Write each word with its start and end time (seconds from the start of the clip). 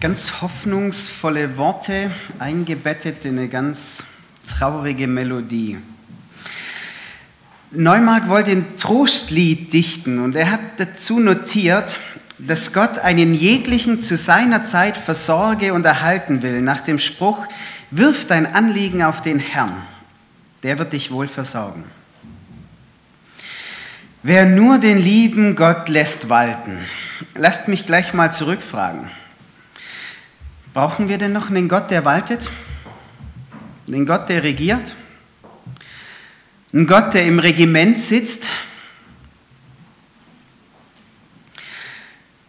Ganz 0.00 0.40
hoffnungsvolle 0.40 1.58
Worte, 1.58 2.10
eingebettet 2.38 3.26
in 3.26 3.36
eine 3.36 3.48
ganz 3.48 4.04
traurige 4.48 5.06
Melodie. 5.06 5.76
Neumark 7.70 8.30
wollte 8.30 8.52
ein 8.52 8.78
Trostlied 8.78 9.74
dichten 9.74 10.18
und 10.18 10.36
er 10.36 10.52
hat 10.52 10.60
dazu 10.78 11.20
notiert, 11.20 11.98
dass 12.38 12.72
Gott 12.72 12.98
einen 12.98 13.34
jeglichen 13.34 14.00
zu 14.00 14.16
seiner 14.16 14.64
Zeit 14.64 14.96
versorge 14.96 15.74
und 15.74 15.84
erhalten 15.84 16.40
will, 16.40 16.62
nach 16.62 16.80
dem 16.80 16.98
Spruch, 16.98 17.46
wirf 17.90 18.26
dein 18.26 18.46
Anliegen 18.46 19.02
auf 19.02 19.20
den 19.20 19.38
Herrn, 19.38 19.82
der 20.62 20.78
wird 20.78 20.94
dich 20.94 21.10
wohl 21.10 21.28
versorgen. 21.28 21.84
Wer 24.22 24.46
nur 24.46 24.78
den 24.78 24.96
lieben 24.96 25.56
Gott 25.56 25.90
lässt 25.90 26.30
walten, 26.30 26.78
lasst 27.34 27.68
mich 27.68 27.84
gleich 27.84 28.14
mal 28.14 28.32
zurückfragen. 28.32 29.10
Brauchen 30.72 31.08
wir 31.08 31.18
denn 31.18 31.32
noch 31.32 31.50
einen 31.50 31.68
Gott, 31.68 31.90
der 31.90 32.04
waltet? 32.04 32.48
Einen 33.88 34.06
Gott, 34.06 34.28
der 34.28 34.44
regiert? 34.44 34.94
Einen 36.72 36.86
Gott, 36.86 37.12
der 37.12 37.26
im 37.26 37.40
Regiment 37.40 37.98
sitzt? 37.98 38.48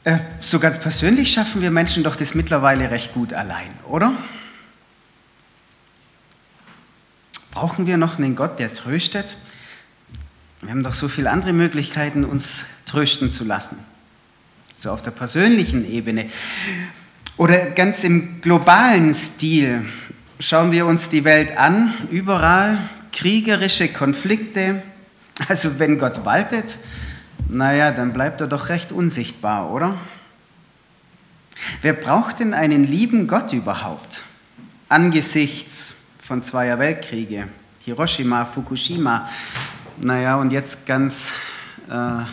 Äh, 0.03 0.19
so 0.39 0.59
ganz 0.59 0.79
persönlich 0.79 1.33
schaffen 1.33 1.61
wir 1.61 1.71
Menschen 1.71 2.03
doch 2.03 2.15
das 2.15 2.35
mittlerweile 2.35 2.91
recht 2.91 3.13
gut 3.13 3.33
allein, 3.33 3.71
oder? 3.87 4.13
Brauchen 7.51 7.87
wir 7.87 7.97
noch 7.97 8.19
einen 8.19 8.35
Gott, 8.35 8.59
der 8.59 8.71
tröstet? 8.73 9.37
Wir 10.61 10.69
haben 10.69 10.83
doch 10.83 10.93
so 10.93 11.07
viele 11.07 11.31
andere 11.31 11.53
Möglichkeiten, 11.53 12.23
uns 12.23 12.65
trösten 12.85 13.31
zu 13.31 13.43
lassen. 13.43 13.79
So 14.75 14.91
auf 14.91 15.01
der 15.01 15.11
persönlichen 15.11 15.89
Ebene. 15.89 16.29
Oder 17.37 17.71
ganz 17.71 18.03
im 18.03 18.41
globalen 18.41 19.13
Stil 19.13 19.85
schauen 20.39 20.71
wir 20.71 20.85
uns 20.85 21.09
die 21.09 21.23
Welt 21.23 21.57
an. 21.57 21.93
Überall 22.11 22.77
kriegerische 23.11 23.87
Konflikte. 23.87 24.83
Also 25.47 25.79
wenn 25.79 25.97
Gott 25.97 26.23
waltet, 26.25 26.77
naja, 27.47 27.91
dann 27.91 28.13
bleibt 28.13 28.41
er 28.41 28.47
doch 28.47 28.69
recht 28.69 28.91
unsichtbar, 28.91 29.71
oder? 29.71 29.97
Wer 31.81 31.93
braucht 31.93 32.39
denn 32.39 32.53
einen 32.53 32.83
lieben 32.83 33.27
Gott 33.27 33.53
überhaupt 33.53 34.23
angesichts 34.87 35.95
von 36.21 36.43
zweier 36.43 36.79
Weltkriege, 36.79 37.47
Hiroshima, 37.85 38.45
Fukushima, 38.45 39.29
naja, 39.97 40.35
und 40.37 40.51
jetzt 40.51 40.85
ganz 40.85 41.31
äh, 41.89 42.23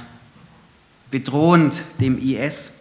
bedrohend 1.10 1.82
dem 2.00 2.18
IS. 2.18 2.77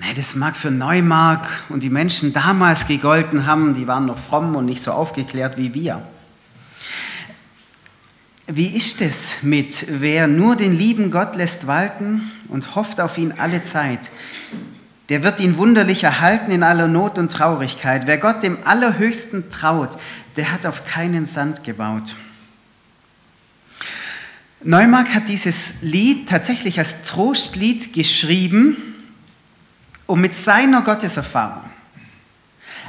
Nee, 0.00 0.14
das 0.14 0.36
mag 0.36 0.56
für 0.56 0.70
Neumark 0.70 1.48
und 1.68 1.82
die 1.82 1.90
Menschen 1.90 2.32
damals 2.32 2.86
gegolten 2.86 3.46
haben, 3.46 3.74
die 3.74 3.88
waren 3.88 4.06
noch 4.06 4.18
fromm 4.18 4.54
und 4.54 4.64
nicht 4.64 4.80
so 4.80 4.92
aufgeklärt 4.92 5.56
wie 5.56 5.74
wir. 5.74 6.06
Wie 8.46 8.76
ist 8.76 9.02
es 9.02 9.42
mit, 9.42 9.86
wer 10.00 10.28
nur 10.28 10.54
den 10.54 10.76
lieben 10.76 11.10
Gott 11.10 11.34
lässt 11.34 11.66
walten 11.66 12.30
und 12.48 12.76
hofft 12.76 13.00
auf 13.00 13.18
ihn 13.18 13.34
alle 13.38 13.64
Zeit? 13.64 14.10
Der 15.08 15.24
wird 15.24 15.40
ihn 15.40 15.56
wunderlich 15.56 16.04
erhalten 16.04 16.52
in 16.52 16.62
aller 16.62 16.86
Not 16.86 17.18
und 17.18 17.32
Traurigkeit. 17.32 18.06
Wer 18.06 18.18
Gott 18.18 18.42
dem 18.44 18.58
Allerhöchsten 18.64 19.50
traut, 19.50 19.98
der 20.36 20.52
hat 20.52 20.64
auf 20.64 20.84
keinen 20.84 21.26
Sand 21.26 21.64
gebaut. 21.64 22.14
Neumark 24.62 25.12
hat 25.14 25.28
dieses 25.28 25.82
Lied 25.82 26.28
tatsächlich 26.28 26.78
als 26.78 27.02
Trostlied 27.02 27.92
geschrieben, 27.92 28.76
um 30.08 30.20
mit 30.20 30.34
seiner 30.34 30.82
Gotteserfahrung 30.82 31.64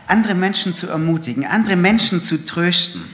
andere 0.08 0.34
Menschen 0.34 0.74
zu 0.74 0.88
ermutigen, 0.88 1.46
andere 1.46 1.76
Menschen 1.76 2.20
zu 2.20 2.44
trösten. 2.44 3.06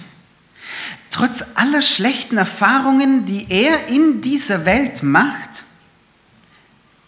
Trotz 1.09 1.43
aller 1.55 1.81
schlechten 1.81 2.38
Erfahrungen, 2.38 3.25
die 3.25 3.47
er 3.49 3.88
in 3.88 4.21
dieser 4.21 4.63
Welt 4.63 5.03
macht, 5.03 5.63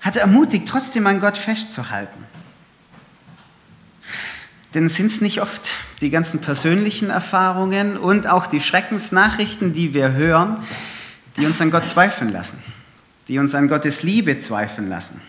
hat 0.01 0.17
er 0.17 0.23
ermutigt, 0.23 0.67
trotzdem 0.67 1.07
an 1.07 1.21
Gott 1.21 1.37
festzuhalten. 1.37 2.25
Denn 4.73 4.89
sind 4.89 5.05
es 5.05 5.21
nicht 5.21 5.41
oft 5.41 5.73
die 6.01 6.09
ganzen 6.09 6.41
persönlichen 6.41 7.09
Erfahrungen 7.09 7.97
und 7.97 8.27
auch 8.27 8.47
die 8.47 8.59
Schreckensnachrichten, 8.59 9.71
die 9.71 9.93
wir 9.93 10.13
hören, 10.13 10.63
die 11.37 11.45
uns 11.45 11.61
an 11.61 11.71
Gott 11.71 11.87
zweifeln 11.87 12.31
lassen, 12.31 12.61
die 13.27 13.39
uns 13.39 13.55
an 13.55 13.67
Gottes 13.67 14.03
Liebe 14.03 14.37
zweifeln 14.37 14.89
lassen? 14.89 15.21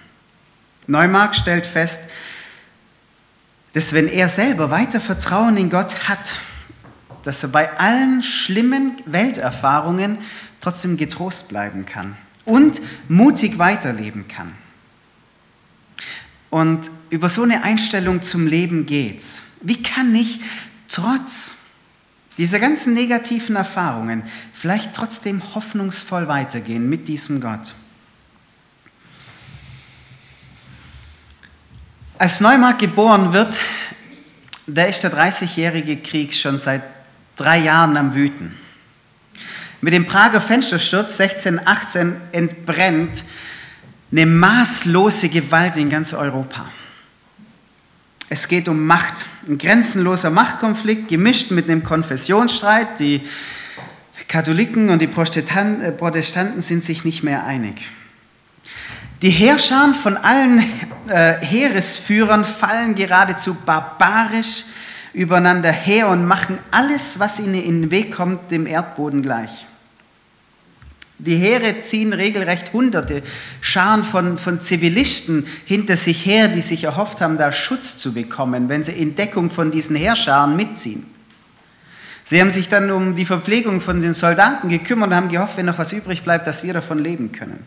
Neumark 0.88 1.36
stellt 1.36 1.66
fest, 1.66 2.02
dass 3.74 3.92
wenn 3.92 4.08
er 4.08 4.28
selber 4.28 4.70
weiter 4.70 5.00
Vertrauen 5.00 5.56
in 5.56 5.70
Gott 5.70 6.08
hat, 6.08 6.34
dass 7.22 7.42
er 7.42 7.50
bei 7.50 7.78
allen 7.78 8.22
schlimmen 8.22 8.96
Welterfahrungen 9.04 10.18
trotzdem 10.60 10.96
getrost 10.96 11.48
bleiben 11.48 11.86
kann 11.86 12.16
und 12.44 12.80
mutig 13.08 13.58
weiterleben 13.58 14.26
kann. 14.28 14.54
Und 16.50 16.90
über 17.10 17.28
so 17.28 17.42
eine 17.42 17.62
Einstellung 17.62 18.22
zum 18.22 18.46
Leben 18.46 18.86
geht's. 18.86 19.42
Wie 19.60 19.82
kann 19.82 20.14
ich 20.14 20.40
trotz 20.88 21.56
dieser 22.38 22.58
ganzen 22.58 22.94
negativen 22.94 23.56
Erfahrungen 23.56 24.22
vielleicht 24.54 24.94
trotzdem 24.94 25.42
hoffnungsvoll 25.54 26.28
weitergehen 26.28 26.88
mit 26.88 27.08
diesem 27.08 27.42
Gott? 27.42 27.74
Als 32.20 32.40
Neumark 32.40 32.80
geboren 32.80 33.32
wird, 33.32 33.60
da 34.66 34.82
ist 34.82 35.04
der 35.04 35.12
30-jährige 35.12 35.98
Krieg 35.98 36.34
schon 36.34 36.58
seit 36.58 36.82
drei 37.36 37.58
Jahren 37.58 37.96
am 37.96 38.12
Wüten. 38.12 38.56
Mit 39.80 39.92
dem 39.92 40.04
Prager 40.04 40.40
Fenstersturz 40.40 41.20
1618 41.20 42.16
entbrennt 42.32 43.22
eine 44.10 44.26
maßlose 44.26 45.28
Gewalt 45.28 45.76
in 45.76 45.90
ganz 45.90 46.12
Europa. 46.12 46.68
Es 48.28 48.48
geht 48.48 48.68
um 48.68 48.84
Macht, 48.84 49.26
ein 49.46 49.56
grenzenloser 49.56 50.30
Machtkonflikt, 50.30 51.06
gemischt 51.06 51.52
mit 51.52 51.70
einem 51.70 51.84
Konfessionsstreit. 51.84 52.98
Die 52.98 53.22
Katholiken 54.26 54.90
und 54.90 55.00
die 55.00 55.06
äh, 55.06 55.92
Protestanten 55.92 56.62
sind 56.62 56.82
sich 56.82 57.04
nicht 57.04 57.22
mehr 57.22 57.44
einig. 57.44 57.76
Die 59.22 59.30
Heerscharen 59.30 59.94
von 59.94 60.16
allen 60.16 60.60
äh, 61.08 61.34
Heeresführern 61.40 62.44
fallen 62.44 62.94
geradezu 62.94 63.54
barbarisch 63.54 64.64
übereinander 65.12 65.72
her 65.72 66.08
und 66.08 66.24
machen 66.24 66.58
alles, 66.70 67.18
was 67.18 67.40
ihnen 67.40 67.54
in 67.54 67.82
den 67.82 67.90
Weg 67.90 68.14
kommt, 68.14 68.52
dem 68.52 68.66
Erdboden 68.66 69.22
gleich. 69.22 69.66
Die 71.18 71.36
Heere 71.36 71.80
ziehen 71.80 72.12
regelrecht 72.12 72.72
Hunderte 72.72 73.24
Scharen 73.60 74.04
von, 74.04 74.38
von 74.38 74.60
Zivilisten 74.60 75.48
hinter 75.64 75.96
sich 75.96 76.24
her, 76.24 76.46
die 76.46 76.60
sich 76.60 76.84
erhofft 76.84 77.20
haben, 77.20 77.38
da 77.38 77.50
Schutz 77.50 77.96
zu 77.96 78.12
bekommen, 78.12 78.68
wenn 78.68 78.84
sie 78.84 78.92
in 78.92 79.16
Deckung 79.16 79.50
von 79.50 79.72
diesen 79.72 79.96
Heerscharen 79.96 80.54
mitziehen. 80.54 81.04
Sie 82.24 82.40
haben 82.40 82.52
sich 82.52 82.68
dann 82.68 82.92
um 82.92 83.16
die 83.16 83.24
Verpflegung 83.24 83.80
von 83.80 84.00
den 84.00 84.14
Soldaten 84.14 84.68
gekümmert 84.68 85.08
und 85.08 85.16
haben 85.16 85.28
gehofft, 85.28 85.56
wenn 85.56 85.66
noch 85.66 85.78
was 85.78 85.92
übrig 85.92 86.22
bleibt, 86.22 86.46
dass 86.46 86.62
wir 86.62 86.74
davon 86.74 87.00
leben 87.00 87.32
können. 87.32 87.66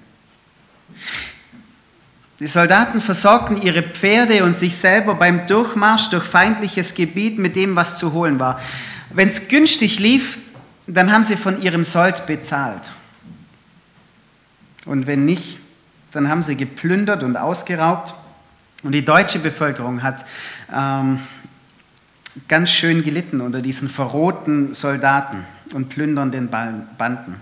Die 2.41 2.47
Soldaten 2.47 3.01
versorgten 3.01 3.61
ihre 3.61 3.83
Pferde 3.83 4.43
und 4.43 4.57
sich 4.57 4.75
selber 4.75 5.13
beim 5.13 5.45
Durchmarsch 5.45 6.09
durch 6.09 6.23
feindliches 6.23 6.95
Gebiet 6.95 7.37
mit 7.37 7.55
dem, 7.55 7.75
was 7.75 7.99
zu 7.99 8.13
holen 8.13 8.39
war. 8.39 8.59
Wenn 9.11 9.27
es 9.27 9.47
günstig 9.47 9.99
lief, 9.99 10.39
dann 10.87 11.11
haben 11.11 11.23
sie 11.23 11.37
von 11.37 11.61
ihrem 11.61 11.83
Sold 11.83 12.25
bezahlt. 12.25 12.93
Und 14.85 15.05
wenn 15.05 15.23
nicht, 15.23 15.59
dann 16.13 16.29
haben 16.29 16.41
sie 16.41 16.55
geplündert 16.55 17.21
und 17.21 17.37
ausgeraubt. 17.37 18.15
Und 18.81 18.93
die 18.93 19.05
deutsche 19.05 19.37
Bevölkerung 19.37 20.01
hat 20.01 20.25
ähm, 20.73 21.19
ganz 22.47 22.71
schön 22.71 23.03
gelitten 23.03 23.39
unter 23.39 23.61
diesen 23.61 23.87
verrohten 23.87 24.73
Soldaten 24.73 25.45
und 25.75 25.89
plündernden 25.89 26.49
Banden. 26.49 27.35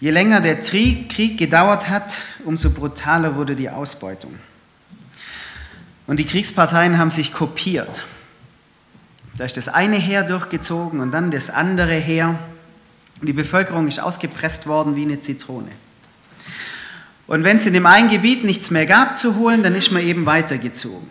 Je 0.00 0.10
länger 0.10 0.40
der 0.40 0.60
Krieg 0.60 1.36
gedauert 1.36 1.90
hat, 1.90 2.18
umso 2.48 2.70
brutaler 2.70 3.36
wurde 3.36 3.54
die 3.54 3.68
Ausbeutung. 3.68 4.34
Und 6.06 6.16
die 6.16 6.24
Kriegsparteien 6.24 6.96
haben 6.96 7.10
sich 7.10 7.34
kopiert. 7.34 8.06
Da 9.36 9.44
ist 9.44 9.58
das 9.58 9.68
eine 9.68 9.96
Heer 9.96 10.24
durchgezogen 10.24 11.00
und 11.00 11.12
dann 11.12 11.30
das 11.30 11.50
andere 11.50 11.92
Heer. 11.92 12.38
Die 13.20 13.34
Bevölkerung 13.34 13.86
ist 13.86 14.00
ausgepresst 14.00 14.66
worden 14.66 14.96
wie 14.96 15.02
eine 15.02 15.20
Zitrone. 15.20 15.70
Und 17.26 17.44
wenn 17.44 17.58
es 17.58 17.66
in 17.66 17.74
dem 17.74 17.84
einen 17.84 18.08
Gebiet 18.08 18.44
nichts 18.44 18.70
mehr 18.70 18.86
gab 18.86 19.18
zu 19.18 19.36
holen, 19.36 19.62
dann 19.62 19.74
ist 19.74 19.92
man 19.92 20.02
eben 20.02 20.24
weitergezogen. 20.24 21.06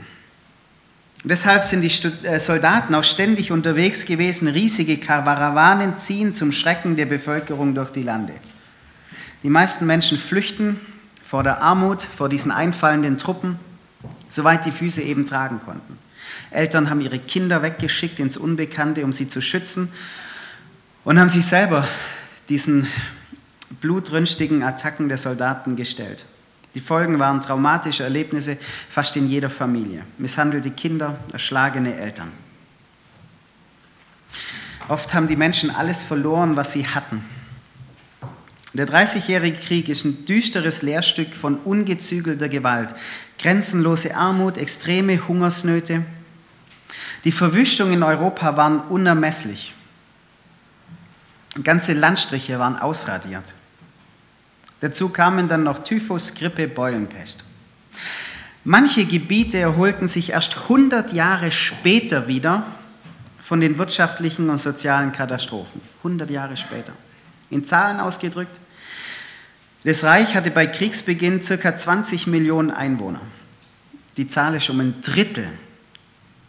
Und 1.22 1.30
deshalb 1.30 1.66
sind 1.66 1.82
die 1.82 2.26
äh, 2.26 2.40
Soldaten 2.40 2.96
auch 2.96 3.04
ständig 3.04 3.52
unterwegs 3.52 4.06
gewesen. 4.06 4.48
Riesige 4.48 4.98
Karawanen 4.98 5.96
ziehen 5.98 6.34
zum 6.34 6.52
Schrecken 6.52 6.96
der 6.96 7.06
Bevölkerung 7.06 7.76
durch 7.76 7.92
die 7.92 8.04
Lande. 8.04 8.34
Die 9.44 9.50
meisten 9.52 9.86
Menschen 9.86 10.18
flüchten 10.18 10.80
vor 11.28 11.44
der 11.44 11.62
Armut, 11.62 12.04
vor 12.04 12.30
diesen 12.30 12.52
einfallenden 12.52 13.18
Truppen, 13.18 13.60
soweit 14.30 14.66
die 14.66 14.72
Füße 14.72 15.02
eben 15.02 15.26
tragen 15.26 15.60
konnten. 15.60 15.98
Eltern 16.52 16.90
haben 16.90 17.02
ihre 17.02 17.20
Kinder 17.20 17.62
weggeschickt 17.62 18.20
ins 18.20 18.38
Unbekannte, 18.38 19.04
um 19.04 19.12
sie 19.12 19.28
zu 19.28 19.42
schützen 19.42 19.92
und 21.04 21.20
haben 21.20 21.28
sich 21.28 21.46
selber 21.46 21.86
diesen 22.48 22.88
blutrünstigen 23.82 24.64
Attacken 24.64 25.10
der 25.10 25.18
Soldaten 25.18 25.76
gestellt. 25.76 26.26
Die 26.76 26.80
Folgen 26.80 27.20
waren 27.20 27.42
traumatische 27.42 28.04
Erlebnisse 28.04 28.58
fast 28.90 29.18
in 29.18 29.28
jeder 29.28 29.50
Familie. 29.50 30.04
Misshandelte 30.18 30.72
Kinder, 30.72 31.18
erschlagene 31.34 31.94
Eltern. 31.96 32.32
Oft 34.88 35.14
haben 35.14 35.28
die 35.28 35.36
Menschen 35.36 35.72
alles 35.72 36.02
verloren, 36.02 36.56
was 36.56 36.72
sie 36.72 36.88
hatten. 36.88 37.22
Der 38.78 38.86
Dreißigjährige 38.86 39.58
Krieg 39.58 39.90
ist 39.90 40.06
ein 40.06 40.28
düsteres 40.28 40.84
Lehrstück 40.84 41.36
von 41.36 41.56
ungezügelter 41.56 42.48
Gewalt, 42.48 42.94
grenzenlose 43.40 44.16
Armut, 44.16 44.56
extreme 44.56 45.28
Hungersnöte. 45.28 46.06
Die 47.24 47.32
Verwüstungen 47.32 47.94
in 47.94 48.04
Europa 48.04 48.56
waren 48.56 48.82
unermesslich. 48.82 49.74
Ganze 51.64 51.94
Landstriche 51.94 52.60
waren 52.60 52.78
ausradiert. 52.78 53.56
Dazu 54.80 55.10
kamen 55.10 55.48
dann 55.48 55.64
noch 55.64 55.84
Typhus, 55.84 56.36
Grippe, 56.36 56.68
Beulenpest. 56.68 57.46
Manche 58.64 59.06
Gebiete 59.06 59.58
erholten 59.58 60.08
sich 60.08 60.30
erst 60.30 60.56
100 60.56 61.14
Jahre 61.14 61.52
später 61.52 62.28
wieder 62.28 62.68
von 63.42 63.60
den 63.60 63.80
wirtschaftlichen 63.80 64.52
und 64.52 64.60
sozialen 64.60 65.14
Katastrophen. 65.14 65.82
100 66.04 66.30
Jahre 66.30 66.56
später. 66.56 66.94
In 67.50 67.64
Zahlen 67.64 68.00
ausgedrückt, 68.00 68.60
das 69.88 70.04
Reich 70.04 70.36
hatte 70.36 70.52
bei 70.52 70.68
Kriegsbeginn 70.68 71.40
ca. 71.40 71.76
20 71.78 72.28
Millionen 72.28 72.72
Einwohner. 72.72 73.22
Die 74.18 74.28
Zahl 74.28 74.54
ist 74.56 74.70
um 74.70 74.82
ein 74.82 75.02
Drittel 75.02 75.48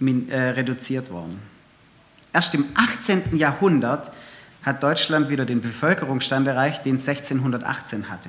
äh, 0.00 0.36
reduziert 0.36 1.12
worden. 1.12 1.38
Erst 2.32 2.54
im 2.54 2.64
18. 2.74 3.36
Jahrhundert 3.36 4.10
hat 4.64 4.82
Deutschland 4.82 5.28
wieder 5.28 5.46
den 5.46 5.60
Bevölkerungsstand 5.60 6.48
erreicht, 6.48 6.84
den 6.84 6.96
es 6.96 7.08
1618 7.08 8.10
hatte. 8.10 8.28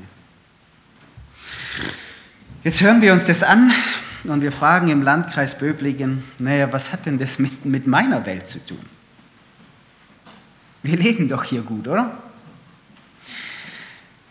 Jetzt 2.63 2.81
hören 2.81 3.01
wir 3.01 3.11
uns 3.11 3.25
das 3.25 3.41
an 3.41 3.71
und 4.25 4.41
wir 4.41 4.51
fragen 4.51 4.89
im 4.89 5.01
Landkreis 5.01 5.57
Böblingen, 5.57 6.23
naja, 6.37 6.71
was 6.71 6.93
hat 6.93 7.07
denn 7.07 7.17
das 7.17 7.39
mit, 7.39 7.65
mit 7.65 7.87
meiner 7.87 8.27
Welt 8.27 8.45
zu 8.45 8.63
tun? 8.63 8.85
Wir 10.83 10.97
leben 10.97 11.27
doch 11.27 11.45
hier 11.45 11.63
gut, 11.63 11.87
oder? 11.87 12.28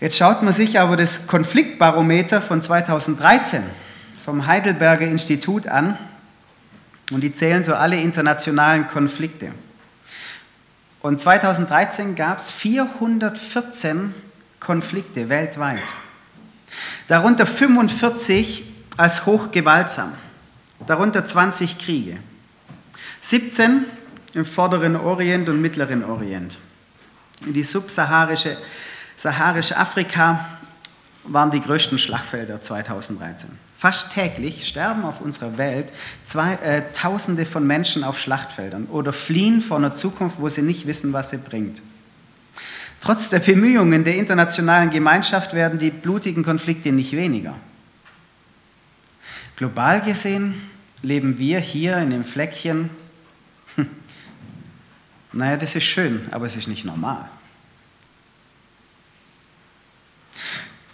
Jetzt 0.01 0.17
schaut 0.17 0.43
man 0.43 0.53
sich 0.53 0.79
aber 0.79 0.97
das 0.97 1.27
Konfliktbarometer 1.27 2.41
von 2.41 2.63
2013 2.63 3.65
vom 4.25 4.47
Heidelberger 4.47 5.07
Institut 5.07 5.67
an 5.67 5.99
und 7.11 7.23
die 7.23 7.33
zählen 7.33 7.65
so 7.65 7.75
alle 7.75 8.01
internationalen 8.01 8.87
Konflikte. 8.87 9.51
Und 11.01 11.21
2013 11.21 12.15
gab 12.15 12.39
es 12.39 12.51
414 12.51 14.15
Konflikte 14.61 15.29
weltweit. 15.29 15.83
Darunter 17.09 17.47
45 17.47 18.65
als 18.97 19.27
hochgewaltsam, 19.27 20.13
darunter 20.87 21.25
20 21.25 21.79
Kriege, 21.79 22.19
17 23.21 23.85
im 24.35 24.45
vorderen 24.45 24.95
Orient 24.95 25.49
und 25.49 25.61
mittleren 25.61 26.05
Orient. 26.05 26.57
In 27.47 27.53
die 27.53 27.65
subsaharische 27.65 28.57
saharische 29.19 29.77
Afrika 29.77 30.47
waren 31.25 31.51
die 31.51 31.61
größten 31.61 31.99
Schlachtfelder 31.99 32.61
2013. 32.61 33.51
Fast 33.77 34.13
täglich 34.13 34.67
sterben 34.67 35.05
auf 35.05 35.21
unserer 35.21 35.59
Welt 35.59 35.93
zwei, 36.25 36.55
äh, 36.55 36.83
Tausende 36.93 37.47
von 37.47 37.67
Menschen 37.67 38.03
auf 38.03 38.19
Schlachtfeldern 38.19 38.87
oder 38.87 39.13
fliehen 39.13 39.61
vor 39.61 39.77
einer 39.77 39.95
Zukunft, 39.95 40.41
wo 40.41 40.49
sie 40.49 40.63
nicht 40.63 40.87
wissen, 40.87 41.13
was 41.13 41.31
sie 41.31 41.37
bringt. 41.37 41.83
Trotz 43.01 43.31
der 43.31 43.39
Bemühungen 43.39 44.05
der 44.05 44.17
internationalen 44.17 44.91
Gemeinschaft 44.91 45.53
werden 45.55 45.79
die 45.79 45.91
blutigen 45.91 46.43
Konflikte 46.43 46.91
nicht 46.91 47.13
weniger. 47.13 47.55
Global 49.57 50.01
gesehen 50.01 50.55
leben 51.03 51.39
wir 51.39 51.61
hier 51.61 51.99
in 51.99 52.11
dem 52.11 52.25
Fleckchen. 52.25 52.91
naja, 55.33 55.57
das 55.57 55.77
ist 55.77 55.85
schön, 55.85 56.27
aber 56.33 56.47
es 56.47 56.57
ist 56.57 56.67
nicht 56.67 56.85
normal. 56.85 57.29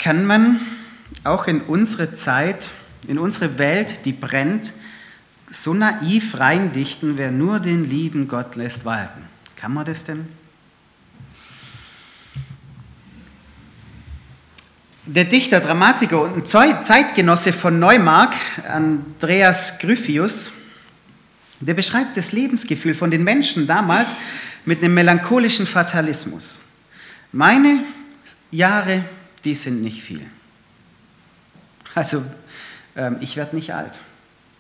Kann 0.05 0.27
man 0.27 0.61
auch 1.25 1.47
in 1.47 1.62
unsere 1.62 2.12
Zeit, 2.12 2.69
in 3.09 3.19
unsere 3.19 3.56
Welt, 3.56 4.05
die 4.05 4.12
brennt, 4.12 4.75
so 5.51 5.73
naiv 5.73 6.39
reindichten, 6.39 7.17
wer 7.17 7.31
nur 7.31 7.59
den 7.59 7.85
lieben 7.85 8.29
Gott 8.29 8.55
lässt 8.55 8.85
walten. 8.85 9.25
Kann 9.56 9.73
man 9.73 9.87
das 9.87 10.05
denn? 10.05 10.29
Der 15.06 15.25
Dichter, 15.25 15.61
Dramatiker 15.61 16.21
und 16.21 16.47
Zeitgenosse 16.47 17.55
von 17.55 17.79
Neumark, 17.79 18.35
Andreas 18.69 19.79
Gryphius, 19.79 20.53
der 21.61 21.73
beschreibt 21.73 22.15
das 22.19 22.33
Lebensgefühl 22.33 22.93
von 22.93 23.11
den 23.11 23.25
Menschen 23.25 23.67
damals 23.67 24.19
mit 24.67 24.83
einem 24.83 24.93
melancholischen 24.93 25.67
Fatalismus. 25.67 26.61
Meine 27.33 27.85
Jahre, 28.50 29.07
die 29.44 29.55
sind 29.55 29.82
nicht 29.82 30.02
viel. 30.02 30.25
Also 31.94 32.25
ähm, 32.96 33.19
ich 33.20 33.37
werde 33.37 33.55
nicht 33.55 33.75
alt. 33.75 34.00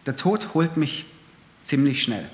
Der 0.06 0.16
Tod 0.16 0.54
holt 0.54 0.76
mich 0.76 1.06
ziemlich 1.62 2.02
schnell. 2.02 2.28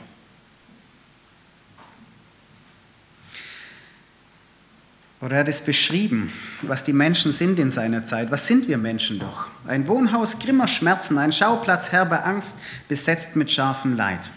Oder 5.20 5.36
er 5.36 5.40
hat 5.40 5.48
es 5.48 5.60
beschrieben, 5.60 6.32
was 6.62 6.82
die 6.82 6.94
Menschen 6.94 7.30
sind 7.30 7.58
in 7.58 7.70
seiner 7.70 8.04
Zeit. 8.04 8.30
Was 8.30 8.46
sind 8.46 8.68
wir 8.68 8.78
Menschen 8.78 9.18
doch? 9.18 9.48
Ein 9.66 9.86
Wohnhaus 9.86 10.38
grimmer 10.38 10.66
Schmerzen, 10.66 11.18
ein 11.18 11.32
Schauplatz 11.32 11.92
herber 11.92 12.24
Angst, 12.24 12.56
besetzt 12.88 13.36
mit 13.36 13.50
scharfem 13.50 13.96
Leid. 13.96 14.30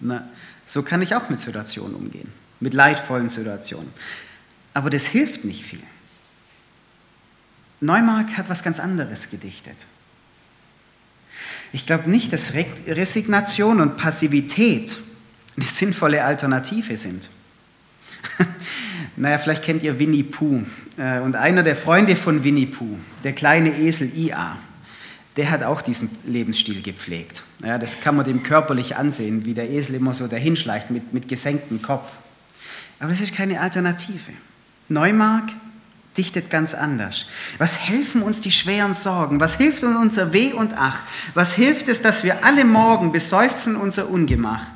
Na, 0.00 0.28
so 0.66 0.82
kann 0.82 1.00
ich 1.00 1.14
auch 1.14 1.28
mit 1.28 1.38
Situationen 1.38 1.94
umgehen, 1.94 2.32
mit 2.58 2.74
leidvollen 2.74 3.28
Situationen. 3.28 3.92
Aber 4.74 4.90
das 4.90 5.06
hilft 5.06 5.44
nicht 5.44 5.64
viel. 5.64 5.82
Neumark 7.82 8.38
hat 8.38 8.48
was 8.48 8.62
ganz 8.62 8.78
anderes 8.78 9.28
gedichtet. 9.28 9.76
Ich 11.72 11.84
glaube 11.84 12.08
nicht, 12.08 12.32
dass 12.32 12.52
Resignation 12.54 13.80
und 13.80 13.96
Passivität 13.96 14.96
eine 15.56 15.66
sinnvolle 15.66 16.24
Alternative 16.24 16.96
sind. 16.96 17.28
naja, 19.16 19.38
vielleicht 19.38 19.64
kennt 19.64 19.82
ihr 19.82 19.98
Winnie 19.98 20.22
Pooh. 20.22 20.62
Äh, 20.96 21.20
und 21.20 21.34
einer 21.34 21.62
der 21.62 21.74
Freunde 21.74 22.14
von 22.14 22.44
Winnie 22.44 22.66
Pooh, 22.66 22.98
der 23.24 23.32
kleine 23.32 23.76
Esel 23.80 24.16
Ia, 24.16 24.58
der 25.36 25.50
hat 25.50 25.64
auch 25.64 25.82
diesen 25.82 26.10
Lebensstil 26.24 26.82
gepflegt. 26.82 27.42
Ja, 27.64 27.78
das 27.78 28.00
kann 28.00 28.14
man 28.14 28.26
dem 28.26 28.42
körperlich 28.42 28.96
ansehen, 28.96 29.44
wie 29.44 29.54
der 29.54 29.70
Esel 29.70 29.96
immer 29.96 30.14
so 30.14 30.28
dahinschleicht 30.28 30.90
mit, 30.90 31.12
mit 31.12 31.26
gesenktem 31.26 31.82
Kopf. 31.82 32.12
Aber 33.00 33.10
das 33.10 33.20
ist 33.20 33.34
keine 33.34 33.60
Alternative. 33.60 34.32
Neumark 34.88 35.50
dichtet 36.16 36.50
ganz 36.50 36.74
anders. 36.74 37.26
Was 37.58 37.78
helfen 37.78 38.22
uns 38.22 38.40
die 38.40 38.52
schweren 38.52 38.94
Sorgen? 38.94 39.40
Was 39.40 39.56
hilft 39.56 39.82
uns 39.82 39.96
unser 39.96 40.32
Weh 40.32 40.52
und 40.52 40.74
Ach? 40.76 40.98
Was 41.34 41.54
hilft 41.54 41.88
es, 41.88 42.02
dass 42.02 42.24
wir 42.24 42.44
alle 42.44 42.64
Morgen 42.64 43.12
beseufzen 43.12 43.76
unser 43.76 44.10
Ungemach? 44.10 44.66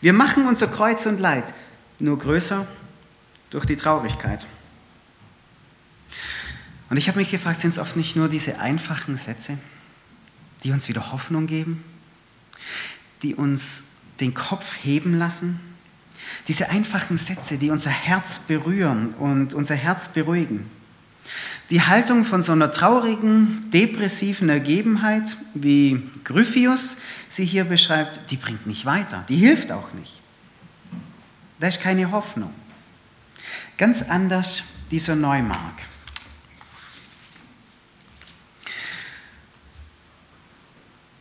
Wir 0.00 0.12
machen 0.12 0.46
unser 0.46 0.66
Kreuz 0.66 1.06
und 1.06 1.20
Leid 1.20 1.54
nur 1.98 2.18
größer 2.18 2.66
durch 3.50 3.64
die 3.64 3.76
Traurigkeit. 3.76 4.46
Und 6.90 6.96
ich 6.96 7.08
habe 7.08 7.18
mich 7.18 7.30
gefragt, 7.30 7.60
sind 7.60 7.70
es 7.70 7.78
oft 7.78 7.96
nicht 7.96 8.16
nur 8.16 8.28
diese 8.28 8.58
einfachen 8.58 9.16
Sätze, 9.16 9.56
die 10.64 10.72
uns 10.72 10.88
wieder 10.88 11.12
Hoffnung 11.12 11.46
geben, 11.46 11.82
die 13.22 13.34
uns 13.34 13.84
den 14.20 14.34
Kopf 14.34 14.74
heben 14.82 15.14
lassen? 15.14 15.60
Diese 16.48 16.70
einfachen 16.70 17.16
Sätze, 17.16 17.56
die 17.56 17.70
unser 17.70 17.90
Herz 17.90 18.40
berühren 18.40 19.14
und 19.14 19.54
unser 19.54 19.74
Herz 19.74 20.12
beruhigen. 20.12 20.70
Die 21.70 21.82
Haltung 21.82 22.24
von 22.24 22.42
so 22.42 22.52
einer 22.52 22.70
traurigen, 22.70 23.70
depressiven 23.70 24.48
Ergebenheit, 24.48 25.36
wie 25.54 26.02
Gryphius 26.24 26.98
sie 27.28 27.44
hier 27.44 27.64
beschreibt, 27.64 28.30
die 28.30 28.36
bringt 28.36 28.66
nicht 28.66 28.84
weiter, 28.84 29.24
die 29.28 29.36
hilft 29.36 29.72
auch 29.72 29.92
nicht. 29.94 30.20
Da 31.60 31.68
ist 31.68 31.80
keine 31.80 32.10
Hoffnung. 32.10 32.52
Ganz 33.78 34.02
anders 34.02 34.64
dieser 34.90 35.14
Neumark. 35.14 35.82